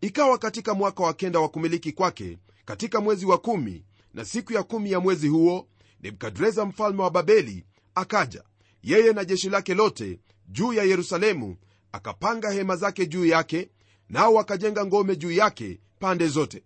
Ikawa 0.00 0.38
katika 0.38 0.74
mwaka 0.74 1.02
wa 1.02 1.14
kenda 1.14 1.40
wa 1.40 1.48
kumiliki 1.48 1.92
kwake 1.92 2.38
katika 2.64 3.00
mwezi 3.00 3.26
wa 3.26 3.38
kumi 3.38 3.84
na 4.14 4.24
siku 4.24 4.52
ya 4.52 4.62
kumi 4.62 4.90
ya 4.92 5.00
mwezi 5.00 5.28
huo 5.28 5.68
nebukadreza 6.02 6.64
mfalme 6.64 7.02
wa 7.02 7.10
babeli 7.10 7.64
akaja. 7.94 8.42
Yeye 8.82 9.12
na 9.12 9.24
jeshi 9.24 9.50
lake 9.50 9.74
lote 9.74 10.20
juu 10.48 10.72
ya 10.72 10.84
yerusalemu 10.84 11.56
akapanga 11.92 12.50
hema 12.50 12.76
zake 12.76 13.06
juu 13.06 13.24
yake 13.26 13.70
nao 14.08 14.34
wakajenga 14.34 14.86
ngome 14.86 15.16
juu 15.16 15.32
yake 15.32 15.80
pande 15.98 16.28
zote 16.28 16.62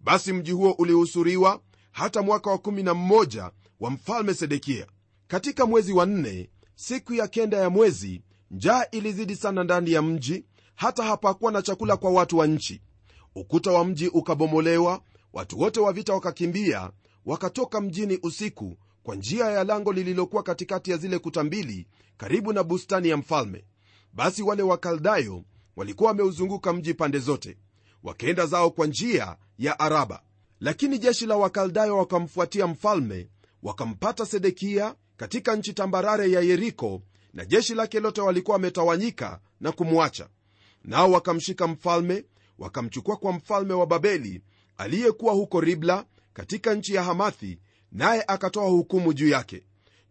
basi 0.00 0.32
mji 0.32 0.52
huo 0.52 0.72
ulihusuriwa 0.72 1.60
hata 1.92 2.22
mwaka 2.22 2.50
wa 2.50 2.56
11 2.58 3.50
wa 3.80 3.90
mfalme 3.90 4.34
sedekia. 4.34 4.86
Katika 5.26 5.66
mwezi 5.66 5.92
wa 5.92 6.06
nne 6.06 6.50
siku 6.74 7.14
ya 7.14 7.28
kenda 7.28 7.56
ya 7.56 7.70
mwezi 7.70 8.22
njaa 8.50 8.84
ilizidi 8.90 9.36
sana 9.36 9.64
ndani 9.64 9.92
ya 9.92 10.02
mji 10.02 10.44
hata 10.74 11.02
hapakuwa 11.04 11.52
na 11.52 11.62
chakula 11.62 11.96
kwa 11.96 12.10
watu 12.10 12.38
wa 12.38 12.46
nchi. 12.46 12.82
Ukuta 13.34 13.70
wa 13.70 13.84
mji 13.84 14.08
ukabomolewa 14.08 15.02
watu 15.32 15.60
wote 15.60 15.80
wa 15.80 15.92
vita 15.92 16.12
wakakimbia 16.12 16.90
wakatoka 17.26 17.80
mjini 17.80 18.18
usiku 18.22 18.76
kwa 19.02 19.16
njia 19.16 19.44
ya 19.46 19.64
lango 19.64 19.92
lililokuwa 19.92 20.42
katikati 20.42 20.90
ya 20.90 20.96
zile 20.96 21.18
kuta 21.18 21.44
mbili 21.44 21.86
karibu 22.16 22.52
na 22.52 22.62
bustani 22.64 23.08
ya 23.08 23.16
mfalme. 23.16 23.64
Basi 24.12 24.42
wale 24.42 24.62
wakaldayo 24.62 25.44
walikuwa 25.76 26.08
wameuzunguka 26.08 26.72
mji 26.72 26.94
pande 26.94 27.18
zote 27.18 27.56
wakaenda 28.02 28.46
zao 28.46 28.70
kwa 28.70 28.86
njia 28.86 29.36
ya 29.58 29.78
araba. 29.80 30.22
Lakini 30.60 30.98
jeshi 30.98 31.26
la 31.26 31.36
wakaldayo 31.36 31.98
wakamfuatia 31.98 32.66
mfalme 32.66 33.28
wakampata 33.62 34.26
sedekia 34.26 34.94
katika 35.16 35.56
nchi 35.56 35.72
tambarare 35.74 36.30
ya 36.30 36.40
yeriko 36.40 37.02
na 37.34 37.44
jeshi 37.44 37.74
lake 37.74 38.00
lote 38.00 38.20
walikuwa 38.20 38.54
wametawanyika 38.54 39.40
na 39.60 39.72
kumwacha. 39.72 40.28
Nao 40.84 41.10
wakamshika 41.10 41.66
mfalme 41.66 42.24
wakamchukua 42.58 43.16
kwa 43.16 43.32
mfalme 43.32 43.74
wa 43.74 43.86
babeli 43.86 44.42
aliyekuwa 44.76 45.32
huko 45.32 45.60
ribla 45.60 46.04
katika 46.32 46.74
nchi 46.74 46.94
ya 46.94 47.02
hamathi 47.02 47.58
naye 47.92 48.24
akatoa 48.26 48.68
hukumu 48.68 49.12
juu 49.12 49.28
yake. 49.28 49.62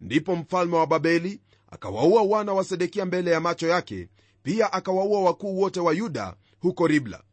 Ndipo 0.02 0.36
mfalme 0.36 0.76
wa 0.76 0.88
babeli 0.88 1.42
akawaua 1.72 2.22
wana 2.22 2.54
wa 2.54 2.64
sedekia 2.64 3.06
mbele 3.06 3.32
ya 3.32 3.40
macho 3.40 3.68
yake 3.68 4.10
pia 4.44 4.74
akawaua 4.74 5.22
wakuu 5.22 5.60
wote 5.60 5.80
wa 5.80 5.94
yuda 5.94 6.36
huko 6.60 6.88
ribla 6.88 7.24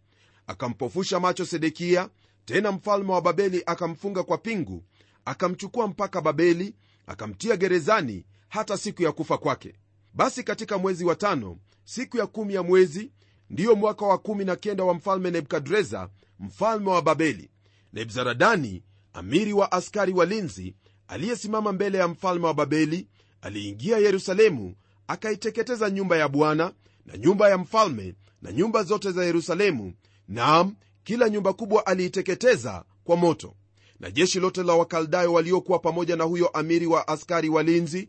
akampofusha 0.47 1.21
macho 1.21 1.45
sedekia 1.47 2.09
tena 2.45 2.73
mfalme 2.73 3.13
wa 3.13 3.23
babeli 3.23 3.63
akamfunga 3.67 4.23
kwa 4.23 4.39
pingu 4.39 4.85
akamchukua 5.25 5.87
mpaka 5.89 6.21
babeli 6.21 6.75
akamtia 7.07 7.57
gerezani 7.57 8.25
hata 8.49 8.77
siku 8.77 9.03
ya 9.03 9.13
kufa 9.13 9.39
kwake. 9.39 9.75
Basi 10.15 10.43
katika 10.43 10.79
mwezi 10.79 11.05
wa 11.05 11.15
tano 11.15 11.59
siku 11.85 12.17
ya 12.19 12.27
kumi 12.27 12.55
ya 12.55 12.63
mwezi 12.63 13.13
ndiyo 13.51 13.75
mwaka 13.77 14.07
wa 14.07 14.19
kumi 14.19 14.45
na 14.45 14.57
kenda 14.57 14.85
wa 14.85 14.95
mfalme 14.95 15.31
nebukadreza 15.31 16.09
mfalme 16.41 16.91
wa 16.91 17.03
babeli. 17.03 17.51
Nebzaradani 17.93 18.83
amiri 19.13 19.53
wa 19.53 19.73
askari 19.73 20.13
walinzi 20.13 20.75
aliyesimama 21.09 21.73
mbele 21.73 21.99
ya 21.99 22.09
mfalme 22.09 22.47
wa 22.47 22.55
babeli 22.55 23.09
aliingia 23.41 23.99
yerusalemu 23.99 24.75
akaiteketeza 25.07 25.91
nyumba 25.91 26.17
ya 26.17 26.29
bwana 26.29 26.73
na 27.07 27.17
nyumba 27.17 27.49
ya 27.49 27.59
mfalme 27.59 28.15
na 28.43 28.53
nyumba 28.53 28.83
zote 28.83 29.13
za 29.13 29.25
yerusalemu 29.25 29.93
naam 30.29 30.75
kila 31.05 31.29
nyumba 31.29 31.53
kubwa 31.53 31.87
aliiteketeza 31.87 32.85
kwa 33.05 33.17
moto. 33.17 33.55
Na 34.01 34.11
jeshi 34.11 34.41
lote 34.41 34.63
la 34.63 34.73
wakaldayo 34.75 35.33
waliokuwa 35.33 35.79
pamoja 35.79 36.17
na 36.17 36.25
huyo 36.25 36.49
amiri 36.49 36.87
wa 36.87 37.09
askari 37.09 37.49
walinzi 37.49 38.09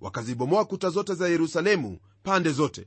wakazibomoa 0.00 0.64
kuta 0.64 0.90
zote 0.90 1.14
za 1.14 1.28
yerusalemu 1.28 1.98
pande 2.22 2.50
zote. 2.50 2.86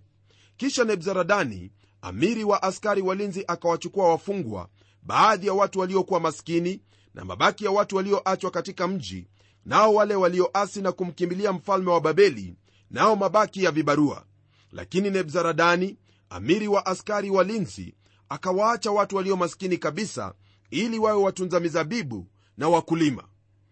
Kisha 0.57 0.83
nebzaradani 0.83 1.71
amiri 2.01 2.43
wa 2.43 2.63
askari 2.63 3.01
walinzi 3.01 3.43
akawachukua 3.47 4.09
wafungwa 4.09 4.69
baadhi 5.03 5.47
ya 5.47 5.53
watu 5.53 5.79
waliokuwa 5.79 6.19
maskini 6.19 6.81
na 7.13 7.25
mabaki 7.25 7.65
ya 7.65 7.71
watu 7.71 7.95
walioachwa 7.95 8.51
katika 8.51 8.87
mji 8.87 9.27
nao 9.65 9.93
wale 9.93 10.15
walioasi 10.15 10.81
na 10.81 10.91
kumkimbilia 10.91 11.53
mfalme 11.53 11.91
wa 11.91 12.01
babeli 12.01 12.55
nao 12.91 13.15
mabaki 13.15 13.63
ya 13.63 13.71
vibarua. 13.71 14.25
Lakini 14.71 15.09
nebzaradani 15.09 15.97
amiri 16.29 16.67
wa 16.67 16.85
askari 16.85 17.29
walinzi 17.29 17.95
akawaacha 18.29 18.91
watu 18.91 19.15
walio 19.15 19.35
maskini 19.37 19.77
kabisa 19.77 20.33
ili 20.71 20.99
wawe 20.99 21.23
watunza 21.23 21.59
mizabibu 21.59 22.27
na 22.57 22.69
wakulima. 22.69 23.23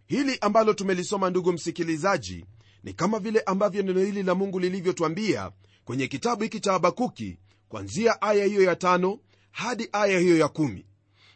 Hili 0.06 0.38
ambalo 0.42 0.74
tumelisoma 0.74 1.30
ndugu 1.30 1.54
msikilizaji 1.54 2.46
ni 2.84 2.94
kama 2.94 3.20
vile 3.20 3.40
ambavyo 3.40 3.84
neno 3.84 4.00
hili 4.00 4.24
la 4.24 4.36
mungu 4.36 4.60
lilivyotwambia 4.60 5.52
kwenye 5.86 6.08
kitabu 6.08 6.44
hiki 6.44 6.60
cha 6.60 6.72
habakuki 6.72 7.40
kwanzia 7.70 8.22
aya 8.22 8.46
hiyo 8.46 8.62
ya 8.64 8.76
tano 8.76 9.20
hadi 9.52 9.90
aya 9.92 10.20
hiyo 10.20 10.38
ya 10.38 10.48
kumi. 10.48 10.86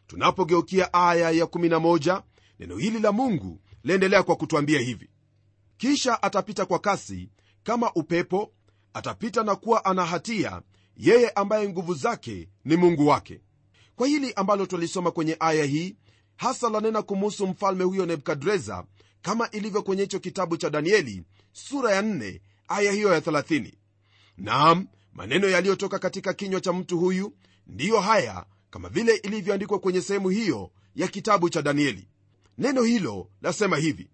Tunapogeukia 0.08 0.94
aya 0.94 1.32
ya 1.32 1.46
kumi 1.48 1.70
na 1.70 1.80
moja 1.80 2.24
neno 2.60 2.78
hili 2.78 3.00
la 3.00 3.12
mungu 3.12 3.62
laendelea 3.84 4.24
kwa 4.24 4.36
kutwambia 4.36 4.80
hivi. 4.80 5.10
Kisha 5.78 6.24
atapita 6.24 6.66
kwa 6.66 6.80
kasi 6.80 7.30
kama 7.64 7.94
upepo 7.94 8.54
atapita 8.94 9.44
na 9.44 9.56
kuwa 9.56 9.86
ana 9.86 10.06
hatia 10.06 10.62
yeye 10.98 11.30
ambaye 11.30 11.70
nguvu 11.70 11.94
zake 11.94 12.50
ni 12.66 12.76
mungu 12.76 13.08
wake. 13.08 13.42
Kwa 13.96 14.08
hili 14.08 14.34
ambalo 14.34 14.66
twalisoma 14.66 15.12
kwenye 15.12 15.38
aya 15.40 15.66
hii 15.66 15.96
hasa 16.36 16.70
lanena 16.70 17.02
kumuhusu 17.02 17.48
mfalme 17.48 17.84
huyo 17.84 18.06
nebukadreza 18.06 18.86
kama 19.22 19.50
ilivyo 19.52 19.82
kwenye 19.82 20.02
hicho 20.02 20.20
kitabu 20.20 20.58
cha 20.58 20.70
danieli 20.70 21.24
sura 21.52 21.92
ya 21.96 22.02
4 22.02 22.40
aya 22.68 22.92
hiyo 22.92 23.14
ya 23.14 23.20
30 23.20 23.72
naam 24.38 24.88
maneno 25.14 25.50
yaliyotoka 25.50 26.00
katika 26.00 26.34
kinywa 26.34 26.62
cha 26.62 26.74
mtu 26.74 27.00
huyu 27.00 27.34
ndiyo 27.68 28.00
haya 28.00 28.46
kama 28.70 28.90
vile 28.90 29.16
ilivyoandikwa 29.16 29.80
kwenye 29.80 30.02
sehemu 30.02 30.30
hiyo 30.30 30.72
ya 30.96 31.08
kitabu 31.08 31.50
cha 31.50 31.62
danieli. 31.62 32.08
Neno 32.58 32.84
hilo 32.84 33.30
lasema 33.42 33.78
hivi. 33.78 34.10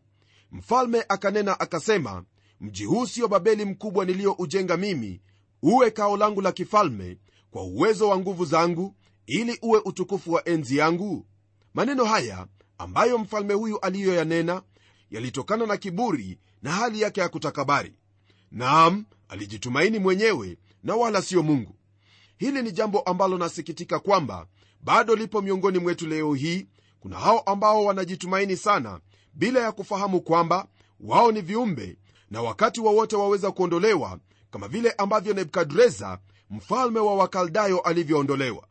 Mfalme 0.51 1.05
akanena 1.09 1.59
akasema 1.59 2.23
mji 2.61 2.85
huu 2.85 3.05
siyo 3.05 3.27
babeli 3.27 3.65
mkubwa 3.65 4.05
niliyoujenga 4.05 4.77
mimi 4.77 5.21
uwe 5.63 5.91
kao 5.91 6.17
langu 6.17 6.41
la 6.41 6.51
kifalme 6.51 7.17
kwa 7.51 7.63
uwezo 7.63 8.09
wa 8.09 8.17
nguvu 8.19 8.45
zangu 8.45 8.95
ili 9.25 9.59
uwe 9.61 9.81
utukufu 9.85 10.33
wa 10.33 10.47
enzi 10.49 10.77
yangu. 10.77 11.25
Maneno 11.73 12.05
haya 12.05 12.47
ambayo 12.77 13.17
mfalme 13.17 13.53
huyu 13.53 13.79
aliyoyanena 13.79 14.61
yalitokana 15.11 15.65
na 15.65 15.77
kiburi 15.77 16.39
na 16.61 16.71
hali 16.71 17.01
yake 17.01 17.21
ya 17.21 17.29
kutakabari. 17.29 17.93
Naam 18.51 19.05
alijitumaini 19.29 19.99
mwenyewe 19.99 20.57
na 20.83 20.95
wala 20.95 21.21
siyo 21.21 21.43
mungu. 21.43 21.75
Hili 22.37 22.61
ni 22.61 22.71
jambo 22.71 22.99
ambalo 22.99 23.37
nasikitika 23.37 23.99
kwamba 23.99 24.47
bado 24.81 25.15
lipo 25.15 25.41
miongoni 25.41 25.79
mwetu 25.79 26.07
leo 26.07 26.33
hii. 26.33 26.67
Kuna 26.99 27.19
hao 27.19 27.39
ambao 27.39 27.85
wanajitumaini 27.85 28.57
sana 28.57 28.99
bila 29.33 29.59
ya 29.61 29.71
kufahamu 29.71 30.21
kwamba 30.21 30.67
wao 30.99 31.31
ni 31.31 31.41
viumbe 31.41 31.97
na 32.31 32.41
wakati 32.41 32.81
wowote 32.81 33.15
wa 33.15 33.21
waweza 33.23 33.51
kuondolewa 33.51 34.19
kama 34.51 34.67
vile 34.67 34.91
ambavyo 34.91 35.33
nebukadreza 35.33 36.19
mfalme 36.49 36.99
wa 36.99 37.15
wakaldayo 37.15 37.79
alivyoondolewa. 37.79 38.67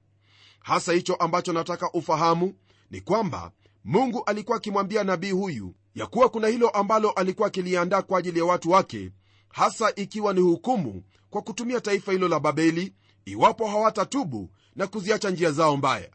Hasa 0.60 0.92
hicho 0.92 1.14
ambacho 1.14 1.52
nataka 1.52 1.90
ufahamu 1.92 2.54
ni 2.90 3.00
kwamba 3.00 3.52
mungu 3.84 4.22
alikuwa 4.26 4.56
akimwambia 4.56 5.04
nabii 5.04 5.30
huyu 5.30 5.74
ya 5.94 6.06
kuwa 6.06 6.28
kuna 6.28 6.48
hilo 6.48 6.68
ambalo 6.68 7.10
alikuwa 7.10 7.48
akiliandaa 7.48 8.02
kwa 8.02 8.18
ajili 8.18 8.38
ya 8.38 8.44
watu 8.44 8.70
wake 8.70 9.10
hasa 9.48 9.92
ikiwa 9.96 10.32
ni 10.32 10.40
hukumu 10.40 11.02
kwa 11.30 11.42
kutumia 11.42 11.80
taifa 11.80 12.12
hilo 12.12 12.28
la 12.28 12.40
babeli 12.40 12.94
iwapo 13.24 13.66
hawatatubu 13.68 14.50
na 14.76 14.86
kuziacha 14.86 15.30
njia 15.30 15.50
zao 15.52 15.76
mbaya. 15.76 16.10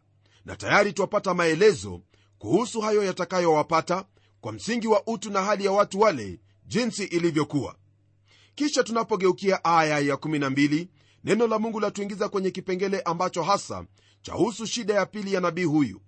Na 0.45 0.55
tayari 0.55 0.93
twapata 0.93 1.33
maelezo 1.33 2.01
kuhusu 2.37 2.81
hayo 2.81 3.03
yatakayowapata 3.03 4.05
kwa 4.41 4.51
msingi 4.51 4.87
wa 4.87 5.07
utu 5.07 5.31
na 5.31 5.41
hali 5.43 5.65
ya 5.65 5.71
watu 5.71 5.99
wale 5.99 6.39
jinsi 6.65 7.03
ilivyokuwa 7.03 7.75
kisha 8.55 8.83
tunapogeukia 8.83 9.63
aya 9.63 9.99
ya 9.99 10.15
12 10.15 10.87
neno 11.23 11.47
la 11.47 11.59
mungu 11.59 11.79
latuingiza 11.79 12.29
kwenye 12.29 12.51
kipengele 12.51 13.01
ambacho 13.01 13.43
hasa 13.43 13.85
chahusu 14.21 14.65
shida 14.65 14.93
ya 14.93 15.05
pili 15.05 15.33
ya 15.33 15.41
nabii 15.41 15.63
huyu. 15.63 16.01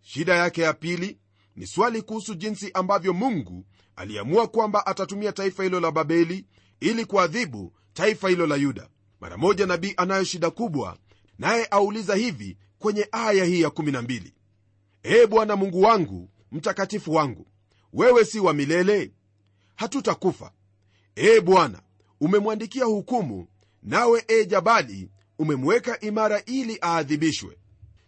Shida 0.00 0.34
yake 0.36 0.62
ya 0.62 0.72
pili 0.72 1.18
ni 1.56 1.66
swali 1.66 2.02
kuhusu 2.02 2.34
jinsi 2.34 2.70
ambavyo 2.74 3.12
mungu 3.12 3.66
aliamua 3.96 4.46
kwamba 4.48 4.86
atatumia 4.86 5.32
taifa 5.32 5.62
hilo 5.62 5.80
la 5.80 5.90
babeli 5.90 6.46
ili 6.80 7.04
kuadhibu 7.04 7.72
taifa 7.92 8.28
hilo 8.28 8.46
la 8.46 8.56
yuda. 8.56 8.88
Mara 9.20 9.36
moja 9.36 9.66
nabii 9.66 9.94
anayo 9.96 10.24
shida 10.24 10.50
kubwa 10.50 10.98
naye 11.38 11.66
auliza 11.70 12.14
hivi 12.14 12.56
kwenye 12.78 13.08
aya 13.12 13.44
hii 13.44 13.60
ya 13.60 13.68
12 13.68 14.32
ee 15.04 15.26
bwana 15.26 15.56
mungu 15.56 15.82
wangu 15.82 16.30
mtakatifu 16.52 17.14
wangu 17.14 17.46
wewe 17.92 18.24
si 18.24 18.40
wa 18.40 18.52
milele? 18.52 19.12
Hatutakufa. 19.74 20.52
Ee 21.16 21.40
bwana 21.40 21.82
umemwandikia 22.20 22.84
hukumu 22.84 23.46
nawe 23.82 24.24
e 24.28 24.44
jabali 24.44 25.10
umemweka 25.38 26.00
imara 26.00 26.42
ili 26.44 26.78
aadhibishwe. 26.82 27.56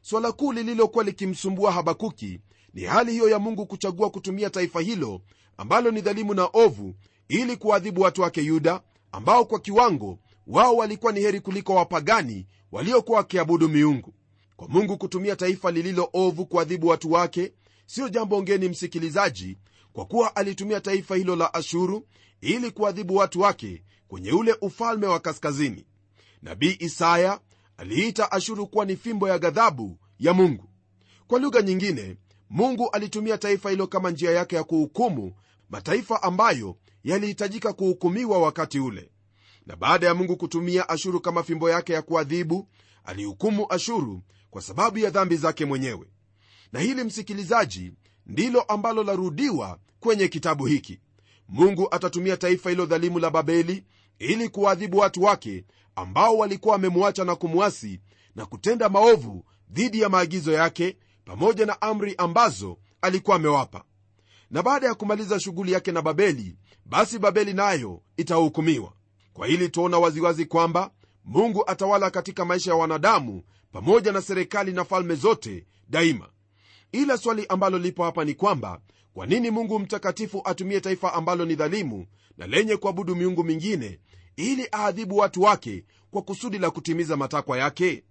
Swala 0.01 0.33
kuu 0.33 0.53
lililokuwa 0.53 1.05
likimsumbua 1.05 1.73
habakuki 1.73 2.41
ni 2.75 2.83
hali 2.85 3.13
hiyo 3.13 3.29
ya 3.29 3.39
mungu 3.39 3.67
kuchagua 3.67 4.11
kutumia 4.11 4.51
taifa 4.51 4.81
hilo 4.81 5.21
ambalo 5.57 5.91
ni 5.91 6.01
dhalimu 6.01 6.35
na 6.35 6.49
ovu 6.53 6.95
ili 7.29 7.57
kuwaadhibu 7.57 8.01
watu 8.01 8.23
wake 8.23 8.41
yuda 8.43 8.81
ambao 9.13 9.45
kwa 9.45 9.61
kiwango 9.61 10.19
wao 10.47 10.77
walikuwa 10.77 11.13
ni 11.13 11.21
heri 11.21 11.41
kuliko 11.41 11.75
wapagani 11.75 12.47
waliokuwa 12.73 13.19
wakiabudu 13.19 13.69
miungu. 13.69 14.15
Kwa 14.57 14.69
mungu 14.69 14.97
kutumia 14.99 15.37
taifa 15.37 15.71
lililo 15.71 16.11
ovu 16.13 16.47
kuadhibu 16.47 16.87
watu 16.87 17.13
wake 17.13 17.53
siyo 17.87 18.09
jambo 18.09 18.43
ngeni 18.43 18.69
msikilizaji 18.69 19.59
kwa 19.93 20.05
kuwa 20.05 20.37
alitumia 20.37 20.81
taifa 20.81 21.17
hilo 21.17 21.37
la 21.37 21.55
ashuru 21.55 22.07
ili 22.41 22.71
kuadhibu 22.71 23.17
watu 23.17 23.41
wake 23.41 23.83
kwenye 24.09 24.33
ule 24.33 24.57
ufalme 24.61 25.07
wa 25.07 25.21
kaskazini. 25.21 25.87
Nabii 26.43 26.77
isaya 26.79 27.41
aliita 27.77 28.33
ashuru 28.33 28.67
kuwa 28.67 28.85
ni 28.85 28.97
fimbo 28.97 29.29
ya 29.29 29.39
ghadhabu 29.39 29.99
ya 30.19 30.33
mungu. 30.35 30.69
Kwa 31.27 31.39
lugha 31.41 31.63
nyingine 31.63 32.17
mungu 32.51 32.91
alitumia 32.91 33.39
taifa 33.39 33.71
hilo 33.71 33.87
kama 33.87 34.11
njia 34.11 34.31
yake 34.31 34.57
ya 34.57 34.65
kuhukumu 34.65 35.33
mataifa 35.71 36.23
ambayo 36.23 36.77
yalihitajika 37.05 37.73
kuhukumiwa 37.73 38.39
wakati 38.39 38.81
ule. 38.81 39.11
Na 39.67 39.77
baada 39.77 40.07
ya 40.07 40.15
mungu 40.15 40.37
kutumia 40.37 40.89
ashuru 40.89 41.21
kama 41.21 41.43
fimbo 41.43 41.71
yake 41.71 41.93
ya 41.93 42.03
kuadhibu 42.03 42.69
alihukumu 43.05 43.67
ashuru 43.73 44.23
kwa 44.51 44.63
sababu 44.63 44.99
ya 44.99 45.11
dhambi 45.11 45.37
zake 45.37 45.65
mwenyewe. 45.65 46.07
Na 46.73 46.81
hili 46.81 47.05
msikilizaji 47.05 47.93
ndilo 48.27 48.61
ambalo 48.63 49.03
larudiwa 49.05 49.79
kwenye 50.01 50.29
kitabu 50.29 50.67
hiki. 50.67 51.01
Mungu 51.49 51.89
atatumia 51.91 52.37
taifa 52.37 52.71
hilo 52.71 52.87
dhalimu 52.87 53.19
la 53.19 53.31
babeli 53.31 53.85
ili 54.19 54.49
kuwaadhibu 54.49 54.99
watu 54.99 55.23
wake 55.23 55.65
ambao 55.97 56.37
walikuwa 56.37 56.73
wamemwacha 56.73 57.25
na 57.25 57.37
kumwasi 57.37 58.01
na 58.35 58.47
kutenda 58.47 58.89
maovu 58.89 59.45
dhidi 59.71 60.01
ya 60.01 60.09
maagizo 60.09 60.53
yake 60.53 60.97
pamoja 61.25 61.67
na 61.67 61.81
amri 61.83 62.15
ambazo 62.19 62.79
alikuwa 63.01 63.37
amewapa. 63.37 63.85
Na 64.51 64.63
baada 64.63 64.87
ya 64.87 64.95
kumaliza 64.95 65.41
shughuli 65.41 65.73
yake 65.73 65.93
na 65.93 66.03
babeli 66.03 66.57
basi 66.85 67.19
babeli 67.19 67.53
nayo 67.55 68.03
itahukumiwa. 68.17 68.93
Kwa 69.33 69.47
hili 69.47 69.69
tuona 69.69 69.99
waziwazi 69.99 70.47
kwamba 70.47 70.91
mungu 71.25 71.65
atawala 71.71 72.11
katika 72.11 72.45
maisha 72.45 72.71
ya 72.71 72.77
wanadamu 72.77 73.43
pamoja 73.73 74.13
na 74.13 74.23
serikali 74.23 74.73
na 74.73 74.85
falme 74.85 75.15
zote 75.15 75.67
daima. 75.89 76.29
Ila 76.93 77.17
swali 77.19 77.47
ambalo 77.49 77.79
lipo 77.79 78.05
hapa 78.05 78.25
ni 78.25 78.35
kwamba 78.35 78.81
kwa 79.15 79.27
nini 79.27 79.51
mungu 79.51 79.79
mtakatifu 79.79 80.41
atumie 80.45 80.81
taifa 80.81 81.15
ambalo 81.15 81.45
ni 81.45 81.55
dhalimu 81.55 82.07
na 82.37 82.47
lenye 82.47 82.77
kuabudu 82.77 83.17
miungu 83.17 83.45
mingine 83.45 83.99
ili 84.39 84.69
aadhibu 84.73 85.17
watu 85.17 85.43
wake 85.43 85.85
kwa 86.11 86.23
kusudi 86.23 86.59
la 86.59 86.71
kutimiza 86.71 87.17
matakwa 87.17 87.59
yake? 87.59 88.05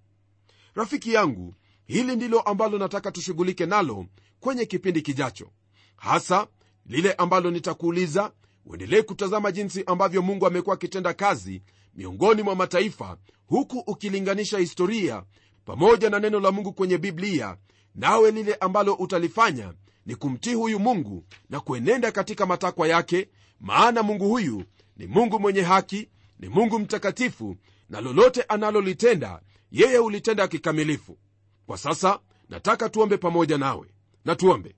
Rafiki 0.76 1.14
yangu 1.14 1.56
hili 1.86 2.16
ndilo 2.16 2.40
ambalo 2.42 2.78
nataka 2.78 3.12
tushughulike 3.12 3.66
nalo 3.66 4.06
kwenye 4.40 4.66
kipindi 4.66 5.02
kijacho. 5.02 5.50
Hasa 5.96 6.48
lile 6.86 7.14
ambalo 7.14 7.52
nitakuuliza 7.52 8.32
uendelee 8.66 9.02
kutazama 9.02 9.52
jinsi 9.52 9.84
ambavyo 9.86 10.22
mungu 10.22 10.48
amekuwa 10.48 10.74
akitenda 10.74 11.14
kazi 11.14 11.62
miongoni 11.96 12.42
mwa 12.44 12.56
mataifa 12.56 13.18
huku 13.48 13.80
ukilinganisha 13.80 14.58
historia 14.58 15.24
pamoja 15.66 16.10
na 16.10 16.20
neno 16.20 16.40
la 16.40 16.52
mungu 16.52 16.74
kwenye 16.74 16.98
biblia 16.98 17.58
nawe 17.96 18.32
lile 18.32 18.56
ambalo 18.56 18.94
utalifanya 18.94 19.74
ni 20.06 20.16
kumtii 20.16 20.54
huyu 20.54 20.80
mungu 20.80 21.24
na 21.50 21.60
kuenenda 21.60 22.12
katika 22.12 22.46
matakwa 22.46 22.88
yake 22.88 23.30
maana 23.60 24.04
mungu 24.04 24.28
huyu 24.30 24.64
ni 24.98 25.08
mungu 25.08 25.40
mwenye 25.40 25.62
haki 25.62 26.10
ni 26.40 26.50
mungu 26.50 26.80
mtakatifu 26.80 27.56
na 27.90 28.02
lolote 28.02 28.42
analolitenda 28.42 29.42
yeye 29.72 29.98
hulitenda 29.98 30.48
kikamilifu. 30.48 31.18
Kwa 31.66 31.78
sasa 31.78 32.20
nataka 32.50 32.90
tuombe 32.90 33.18
pamoja 33.18 33.58
nawe. 33.58 33.88
Na 34.26 34.36
tuombe. 34.36 34.76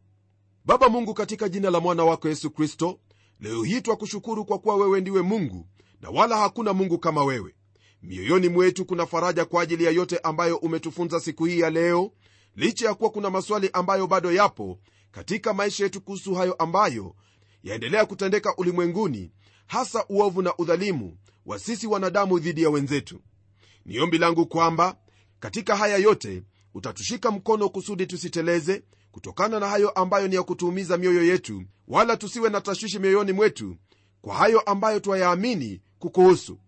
Baba 0.65 0.89
mungu 0.89 1.13
katika 1.13 1.50
jina 1.50 1.69
la 1.69 1.80
mwana 1.80 2.04
wako 2.04 2.30
yesu 2.30 2.52
kristo 2.52 3.00
leo 3.39 3.63
hii 3.63 3.82
twakushukuru 3.82 4.45
kwa 4.45 4.60
kuwa 4.60 4.76
wewe 4.76 5.02
ndiwe 5.02 5.22
mungu 5.22 5.67
na 6.02 6.10
wala 6.10 6.38
hakuna 6.38 6.74
mungu 6.74 6.98
kama 7.00 7.24
wewe. 7.24 7.56
Mioyoni 8.02 8.50
mwetu 8.50 8.86
kuna 8.86 9.06
faraja 9.06 9.45
kwa 9.45 9.62
ajili 9.63 9.84
ya 9.84 9.91
yote 9.91 10.17
ambayo 10.17 10.58
umetufunza 10.58 11.19
siku 11.19 11.45
hii 11.45 11.60
ya 11.60 11.69
leo 11.69 12.12
licha 12.56 12.88
ya 12.88 12.93
kuwa 12.93 13.10
kuna 13.10 13.30
maswali 13.30 13.69
ambayo 13.74 14.08
bado 14.08 14.32
yapo 14.32 14.80
katika 15.12 15.54
maisha 15.54 15.84
yetu 15.84 16.02
kuhusu 16.02 16.36
hayo 16.36 16.54
ambayo 16.54 17.15
yaendelea 17.63 18.06
kutendeka 18.06 18.56
ulimwenguni 18.58 19.32
hasa 19.69 20.05
uovu 20.10 20.41
na 20.41 20.58
udhalimu 20.58 21.17
wa 21.45 21.60
sisi 21.60 21.88
wanadamu 21.88 22.39
dhidi 22.39 22.63
ya 22.63 22.69
wenzetu. 22.69 23.21
Ni 23.86 23.99
ombi 23.99 24.17
langu 24.17 24.45
kwamba 24.45 24.97
katika 25.39 25.75
haya 25.75 25.97
yote 25.97 26.43
utatushika 26.73 27.32
mkono 27.32 27.69
kusudi 27.69 28.05
tusiteleze 28.08 28.84
kutokana 29.12 29.60
na 29.60 29.67
hayo 29.67 29.89
ambayo 29.89 30.27
ni 30.27 30.36
ya 30.36 30.43
kutuumiza 30.43 30.97
mioyo 30.97 31.23
yetu 31.23 31.63
wala 31.88 32.17
tusiwe 32.17 32.49
na 32.49 32.62
tashwishi 32.62 32.99
mioyoni 32.99 33.32
mwetu 33.32 33.75
kwa 34.21 34.36
hayo 34.36 34.60
ambayo 34.60 34.99
twayaamini 34.99 35.82
kukuhusu. 35.99 36.60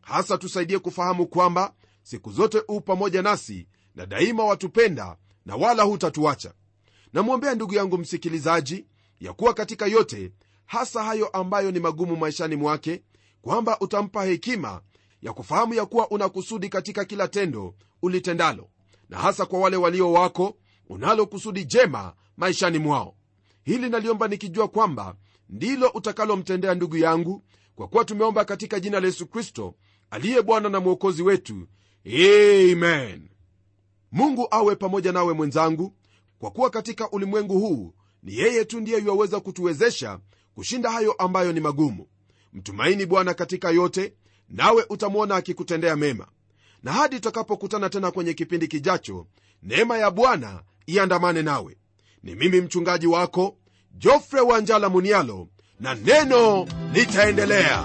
Hasa 0.00 0.38
tusaidie 0.38 0.78
kufahamu 0.78 1.26
kwamba 1.26 1.74
siku 2.02 2.32
zote 2.32 2.62
u 2.68 2.80
pamoja 2.80 3.22
nasi 3.22 3.66
na 3.94 4.06
daima 4.06 4.44
watupenda 4.44 5.16
na 5.46 5.56
wala 5.56 5.82
hutatuacha. 5.82 6.52
Namwombea 7.12 7.54
ndugu 7.54 7.74
yangu 7.74 7.98
msikilizaji 7.98 8.86
ya 9.20 9.32
kuwa 9.32 9.54
katika 9.54 9.86
yote 9.86 10.32
hasa 10.66 11.04
hayo 11.04 11.26
ambayo 11.28 11.70
ni 11.70 11.80
magumu 11.80 12.16
maishani 12.16 12.56
mwake 12.56 13.02
kwamba 13.42 13.80
utampa 13.80 14.24
hekima 14.24 14.80
ya 15.22 15.32
kufahamu 15.32 15.74
ya 15.74 15.86
kuwa 15.86 16.10
una 16.10 16.28
kusudi 16.28 16.68
katika 16.68 17.04
kila 17.04 17.28
tendo 17.28 17.74
ulitendalo 18.02 18.70
na 19.08 19.18
hasa 19.18 19.46
kwa 19.46 19.58
wale 19.60 19.76
walio 19.76 20.12
wako 20.12 20.56
unalo 20.88 21.26
kusudi 21.26 21.64
jema 21.64 22.14
maishani 22.36 22.78
mwao. 22.78 23.16
Hili 23.64 23.88
naliomba 23.90 24.28
nikijua 24.28 24.68
kwamba 24.68 25.16
ndilo 25.48 25.88
utakalomtendea 25.88 26.74
ndugu 26.74 26.96
yangu 26.96 27.42
kwa 27.74 27.88
kuwa 27.88 28.04
tumeomba 28.04 28.44
katika 28.44 28.80
jina 28.80 29.00
la 29.00 29.06
yesu 29.06 29.26
kristo 29.26 29.74
aliye 30.10 30.42
bwana 30.42 30.68
na 30.68 30.80
mwokozi 30.80 31.22
wetu. 31.22 31.66
Amen. 32.06 33.28
Mungu 34.12 34.48
awe 34.50 34.76
pamoja 34.76 35.12
nawe 35.12 35.32
mwenzangu 35.34 35.94
kwa 36.38 36.50
kuwa 36.50 36.70
katika 36.70 37.10
ulimwengu 37.10 37.58
huu 37.58 37.94
ni 38.22 38.36
yeye 38.36 38.64
tu 38.64 38.80
ndiye 38.80 38.98
yuwaweza 38.98 39.40
kutuwezesha 39.40 40.20
kushinda 40.56 40.90
hayo 40.90 41.12
ambayo 41.12 41.52
ni 41.52 41.60
magumu. 41.60 42.06
Mtumaini 42.52 43.06
bwana 43.06 43.34
katika 43.34 43.70
yote 43.70 44.14
nawe 44.48 44.84
utamwona 44.88 45.36
akikutendea 45.36 45.96
mema. 45.96 46.26
Na 46.82 46.92
hadi 46.92 47.16
tutakapokutana 47.16 47.90
tena 47.90 48.10
kwenye 48.10 48.34
kipindi 48.34 48.68
kijacho 48.68 49.26
neema 49.62 49.98
ya 49.98 50.10
bwana 50.10 50.62
iandamane 50.86 51.42
nawe. 51.42 51.76
Ni 52.22 52.34
mimi 52.34 52.60
mchungaji 52.60 53.06
wako 53.06 53.56
jofre 53.98 54.40
wanjala 54.40 54.88
munialo 54.88 55.48
na 55.80 55.94
neno 55.94 56.68
litaendelea 56.92 57.84